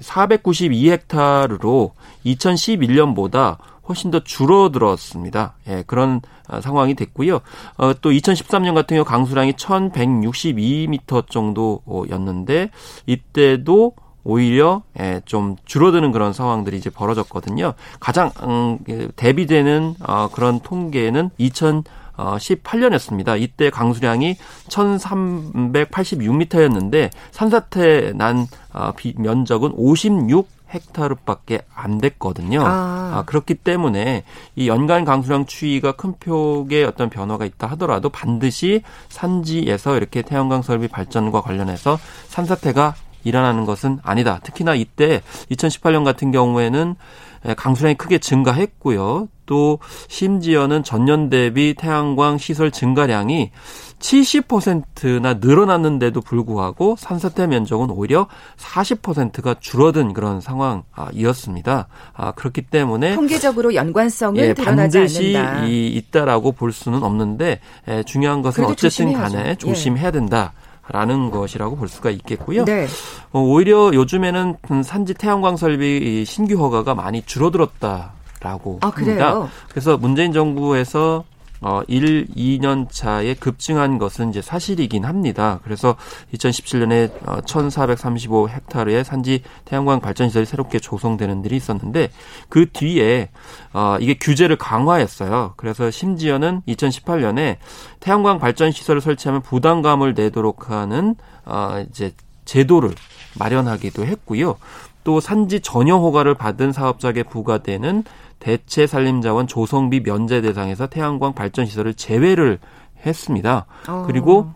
492헥타르로 0.00 1.90
2011년보다 2.26 3.56
훨씬 3.90 4.10
더 4.10 4.20
줄어들었습니다. 4.20 5.54
예, 5.68 5.84
그런 5.86 6.20
어, 6.48 6.60
상황이 6.60 6.94
됐고요. 6.94 7.40
어, 7.76 7.92
또 8.00 8.10
2013년 8.10 8.74
같은 8.74 8.96
경우 8.96 9.04
강수량이 9.04 9.52
1162m 9.54 11.28
정도였는데 11.28 12.70
이때도 13.06 13.92
오히려 14.22 14.82
예, 14.98 15.22
좀 15.24 15.56
줄어드는 15.64 16.12
그런 16.12 16.32
상황들이 16.32 16.76
이제 16.76 16.90
벌어졌거든요. 16.90 17.74
가장 17.98 18.30
음, 18.42 18.78
그 18.84 19.10
대비되는 19.16 19.96
어, 20.06 20.28
그런 20.32 20.60
통계는 20.60 21.30
2000 21.36 21.82
어, 22.16 22.36
18년이었습니다. 22.36 23.40
이때 23.40 23.70
강수량이 23.70 24.36
1386m였는데 24.68 27.10
산사태 27.30 28.12
난 28.14 28.46
어, 28.74 28.92
비, 28.92 29.14
면적은 29.16 29.72
56 29.72 30.59
헥타르밖에 30.72 31.60
안 31.74 31.98
됐거든요. 31.98 32.62
아. 32.62 33.12
아. 33.12 33.22
그렇기 33.26 33.54
때문에 33.54 34.24
이 34.56 34.68
연간 34.68 35.04
강수량 35.04 35.46
추이가 35.46 35.92
큰 35.92 36.14
폭의 36.18 36.84
어떤 36.84 37.10
변화가 37.10 37.44
있다 37.44 37.66
하더라도 37.68 38.08
반드시 38.08 38.82
산지에서 39.08 39.96
이렇게 39.96 40.22
태양광 40.22 40.62
설비 40.62 40.88
발전과 40.88 41.42
관련해서 41.42 41.98
산사태가 42.28 42.94
일어나는 43.24 43.66
것은 43.66 43.98
아니다. 44.02 44.40
특히나 44.42 44.74
이때 44.74 45.20
2018년 45.50 46.04
같은 46.04 46.30
경우에는 46.32 46.96
강수량이 47.56 47.96
크게 47.96 48.18
증가했고요. 48.18 49.28
또 49.50 49.80
심지어는 50.06 50.84
전년 50.84 51.28
대비 51.28 51.74
태양광 51.74 52.38
시설 52.38 52.70
증가량이 52.70 53.50
70%나 53.98 55.34
늘어났는데도 55.34 56.20
불구하고 56.20 56.94
산사태 56.96 57.48
면적은 57.48 57.90
오히려 57.90 58.28
40%가 58.58 59.56
줄어든 59.58 60.12
그런 60.12 60.40
상황이었습니다. 60.40 61.88
아, 62.14 62.32
그렇기 62.32 62.62
때문에 62.62 63.16
통계적으로 63.16 63.74
연관성은 63.74 64.36
예, 64.36 64.54
드러나지 64.54 64.98
반드시 64.98 65.36
않는다. 65.36 65.66
이, 65.66 65.88
있다라고 65.88 66.52
볼 66.52 66.70
수는 66.72 67.02
없는데 67.02 67.58
에, 67.88 68.02
중요한 68.04 68.42
것은 68.42 68.64
어쨌든 68.64 68.88
조심해야죠. 68.88 69.36
간에 69.36 69.50
예. 69.50 69.54
조심해야 69.56 70.12
된다. 70.12 70.52
라는 70.92 71.30
것이라고 71.30 71.76
볼 71.76 71.88
수가 71.88 72.10
있겠고요. 72.10 72.64
네. 72.64 72.86
어, 73.30 73.40
오히려 73.40 73.92
요즘에는 73.94 74.56
산지 74.84 75.14
태양광 75.14 75.56
설비 75.56 76.24
신규 76.24 76.56
허가가 76.56 76.96
많이 76.96 77.22
줄어들었다 77.22 78.12
라고 78.40 78.78
아, 78.82 78.88
합니다. 78.88 79.48
그래서 79.68 79.96
문재인 79.96 80.32
정부에서 80.32 81.24
어, 81.62 81.82
1, 81.88 82.28
2년 82.28 82.90
차에 82.90 83.34
급증한 83.34 83.98
것은 83.98 84.30
이제 84.30 84.40
사실이긴 84.40 85.04
합니다. 85.04 85.60
그래서 85.62 85.94
2017년에 86.32 87.10
어, 87.28 87.40
1,435 87.46 88.48
헥타르의 88.48 89.04
산지 89.04 89.42
태양광 89.66 90.00
발전 90.00 90.28
시설이 90.28 90.46
새롭게 90.46 90.78
조성되는 90.78 91.44
일이 91.44 91.56
있었는데 91.56 92.10
그 92.48 92.70
뒤에 92.72 93.28
어, 93.74 93.98
이게 94.00 94.14
규제를 94.14 94.56
강화했어요. 94.56 95.52
그래서 95.56 95.90
심지어는 95.90 96.62
2018년에 96.66 97.58
태양광 98.00 98.38
발전 98.38 98.72
시설을 98.72 99.02
설치하면 99.02 99.42
부담감을 99.42 100.14
내도록 100.14 100.70
하는 100.70 101.14
어, 101.44 101.84
이제 101.90 102.14
제도를 102.46 102.94
마련하기도 103.38 104.06
했고요. 104.06 104.56
또 105.04 105.20
산지 105.20 105.60
전용 105.60 106.02
허가를 106.02 106.34
받은 106.34 106.72
사업자에게 106.72 107.24
부과되는 107.24 108.04
대체 108.38 108.86
산림자원 108.86 109.46
조성비 109.46 110.02
면제 110.02 110.40
대상에서 110.40 110.86
태양광 110.86 111.34
발전 111.34 111.66
시설을 111.66 111.94
제외를 111.94 112.58
했습니다. 113.04 113.66
어. 113.88 114.04
그리고 114.06 114.52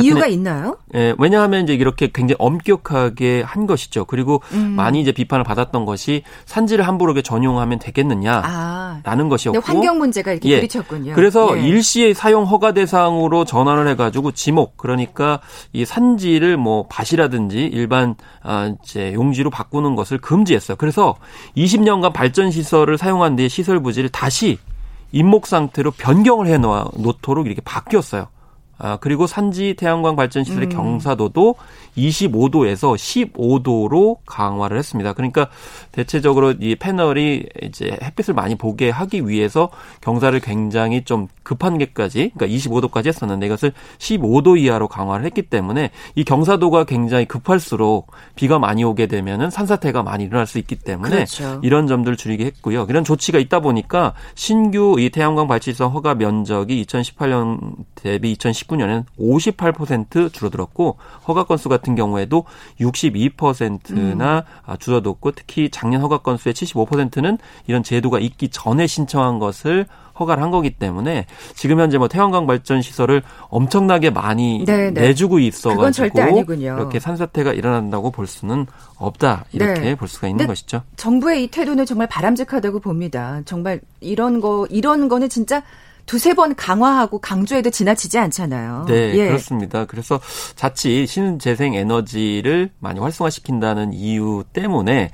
이유가 0.00 0.26
있나요? 0.26 0.76
예, 0.94 1.14
왜냐하면 1.18 1.64
이제 1.64 1.74
이렇게 1.74 2.10
굉장히 2.12 2.36
엄격하게 2.38 3.42
한 3.42 3.66
것이죠. 3.66 4.04
그리고 4.04 4.40
음. 4.52 4.70
많이 4.76 5.00
이제 5.00 5.10
비판을 5.10 5.44
받았던 5.44 5.84
것이 5.84 6.22
산지를 6.46 6.86
함부로 6.86 7.20
전용하면 7.20 7.80
되겠느냐라는 7.80 8.44
아. 8.44 9.28
것이었고 9.28 9.60
환경 9.60 9.98
문제가 9.98 10.32
이렇게 10.32 10.48
예. 10.48 10.60
부딪혔군요. 10.60 11.14
그래서 11.14 11.58
예. 11.58 11.66
일시의 11.66 12.14
사용 12.14 12.44
허가 12.44 12.72
대상으로 12.72 13.44
전환을 13.44 13.88
해가지고 13.88 14.32
지목 14.32 14.76
그러니까 14.76 15.40
이 15.72 15.84
산지를 15.84 16.56
뭐 16.56 16.86
밭이라든지 16.88 17.58
일반 17.72 18.14
아 18.42 18.72
이제 18.82 19.12
용지로 19.12 19.50
바꾸는 19.50 19.96
것을 19.96 20.18
금지했어요. 20.18 20.76
그래서 20.76 21.16
20년간 21.56 22.12
발전 22.12 22.50
시설을 22.50 22.96
사용한 22.96 23.36
뒤에 23.36 23.48
시설 23.48 23.82
부지를 23.82 24.10
다시 24.10 24.58
임목 25.12 25.46
상태로 25.46 25.90
변경을 25.92 26.46
해 26.46 26.58
놓도록 26.58 27.46
이렇게 27.46 27.60
바뀌었어요. 27.64 28.28
아, 28.82 28.96
그리고 28.96 29.26
산지 29.26 29.74
태양광 29.76 30.16
발전 30.16 30.42
시설의 30.42 30.68
음. 30.68 30.70
경사도도 30.70 31.54
25도에서 31.96 32.94
15도로 32.96 34.16
강화를 34.24 34.78
했습니다. 34.78 35.12
그러니까 35.12 35.48
대체적으로 35.92 36.52
이 36.52 36.76
패널이 36.76 37.46
이제 37.62 37.96
햇빛을 38.02 38.32
많이 38.32 38.54
보게 38.54 38.88
하기 38.88 39.28
위해서 39.28 39.68
경사를 40.00 40.38
굉장히 40.40 41.04
좀 41.04 41.28
급한 41.42 41.76
게까지 41.76 42.32
그러니까 42.34 42.56
25도까지 42.56 43.06
했었는데 43.08 43.46
이것을 43.46 43.72
15도 43.98 44.58
이하로 44.58 44.88
강화를 44.88 45.26
했기 45.26 45.42
때문에 45.42 45.90
이 46.14 46.24
경사도가 46.24 46.84
굉장히 46.84 47.26
급할수록 47.26 48.10
비가 48.34 48.58
많이 48.58 48.82
오게 48.82 49.06
되면은 49.06 49.50
산사태가 49.50 50.02
많이 50.02 50.24
일어날 50.24 50.46
수 50.46 50.58
있기 50.58 50.76
때문에 50.76 51.10
그렇죠. 51.16 51.60
이런 51.62 51.86
점들을 51.86 52.16
줄이게 52.16 52.46
했고요. 52.46 52.86
이런 52.88 53.04
조치가 53.04 53.38
있다 53.38 53.60
보니까 53.60 54.14
신규 54.34 54.96
이 54.98 55.10
태양광 55.10 55.48
발전소 55.48 55.88
허가 55.88 56.14
면적이 56.14 56.84
2018년 56.84 57.74
대비 57.94 58.32
2019 58.32 58.69
2019년에는 58.70 59.04
58% 59.18 60.32
줄어들었고 60.32 60.96
허가 61.26 61.44
건수 61.44 61.68
같은 61.68 61.94
경우에도 61.94 62.44
62%나 62.80 64.44
음. 64.68 64.76
줄어들었고 64.78 65.32
특히 65.32 65.70
작년 65.70 66.00
허가 66.00 66.18
건수의 66.18 66.54
75%는 66.54 67.38
이런 67.66 67.82
제도가 67.82 68.18
있기 68.20 68.48
전에 68.48 68.86
신청한 68.86 69.38
것을 69.38 69.86
허가를 70.20 70.42
한 70.42 70.50
거기 70.50 70.70
때문에 70.70 71.26
지금 71.54 71.80
현재 71.80 71.96
뭐 71.96 72.06
태양광 72.06 72.46
발전 72.46 72.82
시설을 72.82 73.22
엄청나게 73.48 74.10
많이 74.10 74.64
네네. 74.66 74.90
네. 74.90 75.00
내주고 75.00 75.38
있어가지고 75.38 76.44
이렇게 76.58 77.00
산사태가 77.00 77.54
일어난다고 77.54 78.10
볼 78.10 78.26
수는 78.26 78.66
없다 78.98 79.46
이렇게 79.52 79.80
네. 79.80 79.94
볼 79.94 80.08
수가 80.08 80.28
있는 80.28 80.46
것이죠. 80.46 80.82
정부의 80.96 81.44
이 81.44 81.46
태도는 81.48 81.86
정말 81.86 82.06
바람직하다고 82.08 82.80
봅니다. 82.80 83.40
정말 83.46 83.80
이런 84.00 84.40
거 84.40 84.66
이런 84.68 85.08
거는 85.08 85.30
진짜 85.30 85.62
두세 86.10 86.34
번 86.34 86.56
강화하고 86.56 87.20
강조해도 87.20 87.70
지나치지 87.70 88.18
않잖아요. 88.18 88.86
네, 88.88 89.14
예. 89.14 89.28
그렇습니다. 89.28 89.84
그래서 89.84 90.18
자칫 90.56 91.06
신재생 91.06 91.74
에너지를 91.74 92.70
많이 92.80 92.98
활성화시킨다는 92.98 93.92
이유 93.92 94.42
때문에 94.52 95.12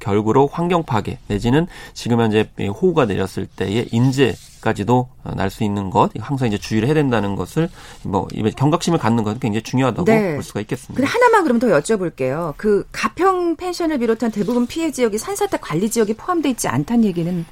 결국으로 0.00 0.50
환경 0.52 0.82
파괴 0.82 1.18
내지는 1.28 1.66
지금 1.94 2.20
현재 2.20 2.46
호우가 2.58 3.06
내렸을 3.06 3.46
때의 3.46 3.88
인재 3.90 4.34
까지도 4.60 5.08
날 5.34 5.48
수 5.48 5.64
있는 5.64 5.88
것 5.88 6.10
항상 6.20 6.46
이제 6.46 6.58
주의를 6.58 6.88
해야 6.88 6.94
된다는 6.94 7.34
것을 7.34 7.70
뭐 8.04 8.28
경각심을 8.28 8.98
갖는 8.98 9.24
것은 9.24 9.40
굉장히 9.40 9.62
중요하다고 9.62 10.04
네. 10.04 10.34
볼 10.34 10.42
수가 10.42 10.60
있겠습니다. 10.60 10.94
근데 10.94 11.10
하나만 11.10 11.42
그럼 11.42 11.58
더 11.58 11.68
여쭤볼게요. 11.68 12.52
그 12.58 12.86
가평 12.92 13.56
펜션을 13.56 13.98
비롯한 13.98 14.30
대부분 14.30 14.66
피해 14.66 14.92
지역이 14.92 15.16
산사태 15.16 15.56
관리 15.56 15.88
지역이 15.90 16.14
포함되어 16.14 16.50
있지 16.52 16.68
않다는 16.68 17.04
얘기는 17.04 17.44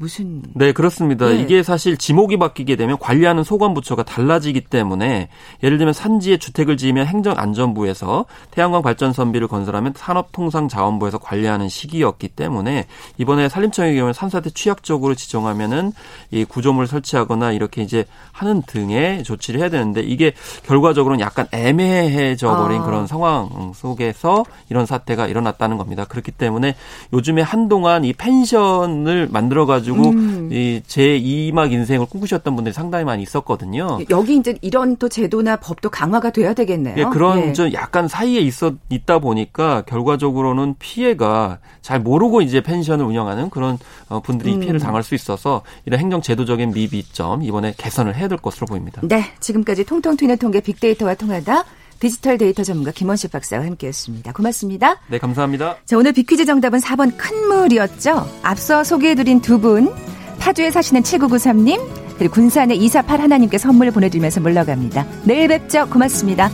무슨 0.00 0.40
네 0.54 0.72
그렇습니다. 0.72 1.28
네. 1.28 1.42
이게 1.42 1.62
사실 1.62 1.98
지목이 1.98 2.38
바뀌게 2.38 2.76
되면 2.76 2.98
관리하는 2.98 3.44
소관부처가 3.44 4.02
달라지기 4.02 4.62
때문에 4.62 5.28
예를 5.62 5.76
들면 5.76 5.92
산지에 5.92 6.38
주택을 6.38 6.78
지으면 6.78 7.06
행정안전부에서 7.06 8.24
태양광 8.50 8.80
발전 8.80 9.12
선비를 9.12 9.46
건설하면 9.46 9.92
산업통상자원부에서 9.94 11.18
관리하는 11.18 11.68
시기였기 11.68 12.28
때문에 12.28 12.86
이번에 13.18 13.50
산림청의 13.50 13.94
경우는 13.96 14.14
산사태 14.14 14.48
취약적으로 14.54 15.14
지정하면은 15.14 15.92
이 16.30 16.46
구조물 16.46 16.86
설치하거나 16.86 17.52
이렇게 17.52 17.82
이제 17.82 18.06
하는 18.32 18.62
등의 18.62 19.22
조치를 19.22 19.60
해야 19.60 19.68
되는데 19.68 20.00
이게 20.00 20.32
결과적으로는 20.64 21.20
약간 21.20 21.46
애매해져 21.52 22.56
버린 22.56 22.80
아. 22.80 22.84
그런 22.86 23.06
상황 23.06 23.74
속에서 23.74 24.46
이런 24.70 24.86
사태가 24.86 25.26
일어났다는 25.26 25.76
겁니다. 25.76 26.06
그렇기 26.06 26.32
때문에 26.32 26.74
요즘에 27.12 27.42
한동안 27.42 28.06
이 28.06 28.14
펜션을 28.14 29.28
만들어 29.30 29.66
가지고 29.66 29.89
가지고 29.90 30.10
음. 30.10 30.48
이제 30.52 31.20
2막 31.20 31.72
인생을 31.72 32.06
꿈꾸셨던 32.06 32.54
분들이 32.54 32.72
상당히 32.72 33.04
많이 33.04 33.22
있었거든요. 33.22 33.98
여기 34.10 34.36
이제 34.36 34.56
이런 34.60 34.96
또 34.96 35.08
제도나 35.08 35.56
법도 35.56 35.90
강화가 35.90 36.30
돼야 36.30 36.54
되겠네요. 36.54 36.94
예, 36.96 37.04
그런 37.04 37.40
예. 37.40 37.52
좀 37.52 37.72
약간 37.72 38.08
사이에 38.08 38.40
있어 38.40 38.72
있다 38.88 39.18
보니까 39.18 39.82
결과적으로는 39.82 40.76
피해가 40.78 41.58
잘 41.82 42.00
모르고 42.00 42.42
이제 42.42 42.62
펜션을 42.62 43.04
운영하는 43.04 43.50
그런 43.50 43.78
어, 44.08 44.20
분들이 44.20 44.54
음. 44.54 44.60
피해를 44.60 44.80
당할 44.80 45.02
수 45.02 45.14
있어서 45.14 45.62
이런 45.84 46.00
행정 46.00 46.22
제도적인 46.22 46.72
미비점 46.72 47.42
이번에 47.42 47.74
개선을 47.76 48.16
해야 48.16 48.28
될 48.28 48.38
것으로 48.38 48.66
보입니다. 48.66 49.00
네, 49.04 49.24
지금까지 49.40 49.84
통통 49.84 50.16
튀는 50.16 50.38
통계 50.38 50.60
빅데이터와 50.60 51.14
통하다 51.14 51.64
디지털 52.00 52.38
데이터 52.38 52.64
전문가 52.64 52.90
김원식 52.90 53.30
박사와 53.30 53.64
함께했습니다. 53.64 54.32
고맙습니다. 54.32 55.00
네, 55.08 55.18
감사합니다. 55.18 55.76
자, 55.84 55.96
오늘 55.96 56.12
비퀴즈 56.12 56.46
정답은 56.46 56.80
4번 56.80 57.16
큰물이었죠. 57.16 58.26
앞서 58.42 58.82
소개해드린 58.82 59.40
두 59.40 59.60
분, 59.60 59.94
파주에 60.38 60.70
사시는 60.70 61.02
7993님, 61.02 61.78
그리고 62.18 62.34
군산의 62.34 62.78
248 62.78 63.20
하나님께 63.20 63.58
선물 63.58 63.90
보내드리면서 63.90 64.40
물러갑니다. 64.40 65.06
내일 65.24 65.48
뵙죠. 65.48 65.88
고맙습니다. 65.88 66.50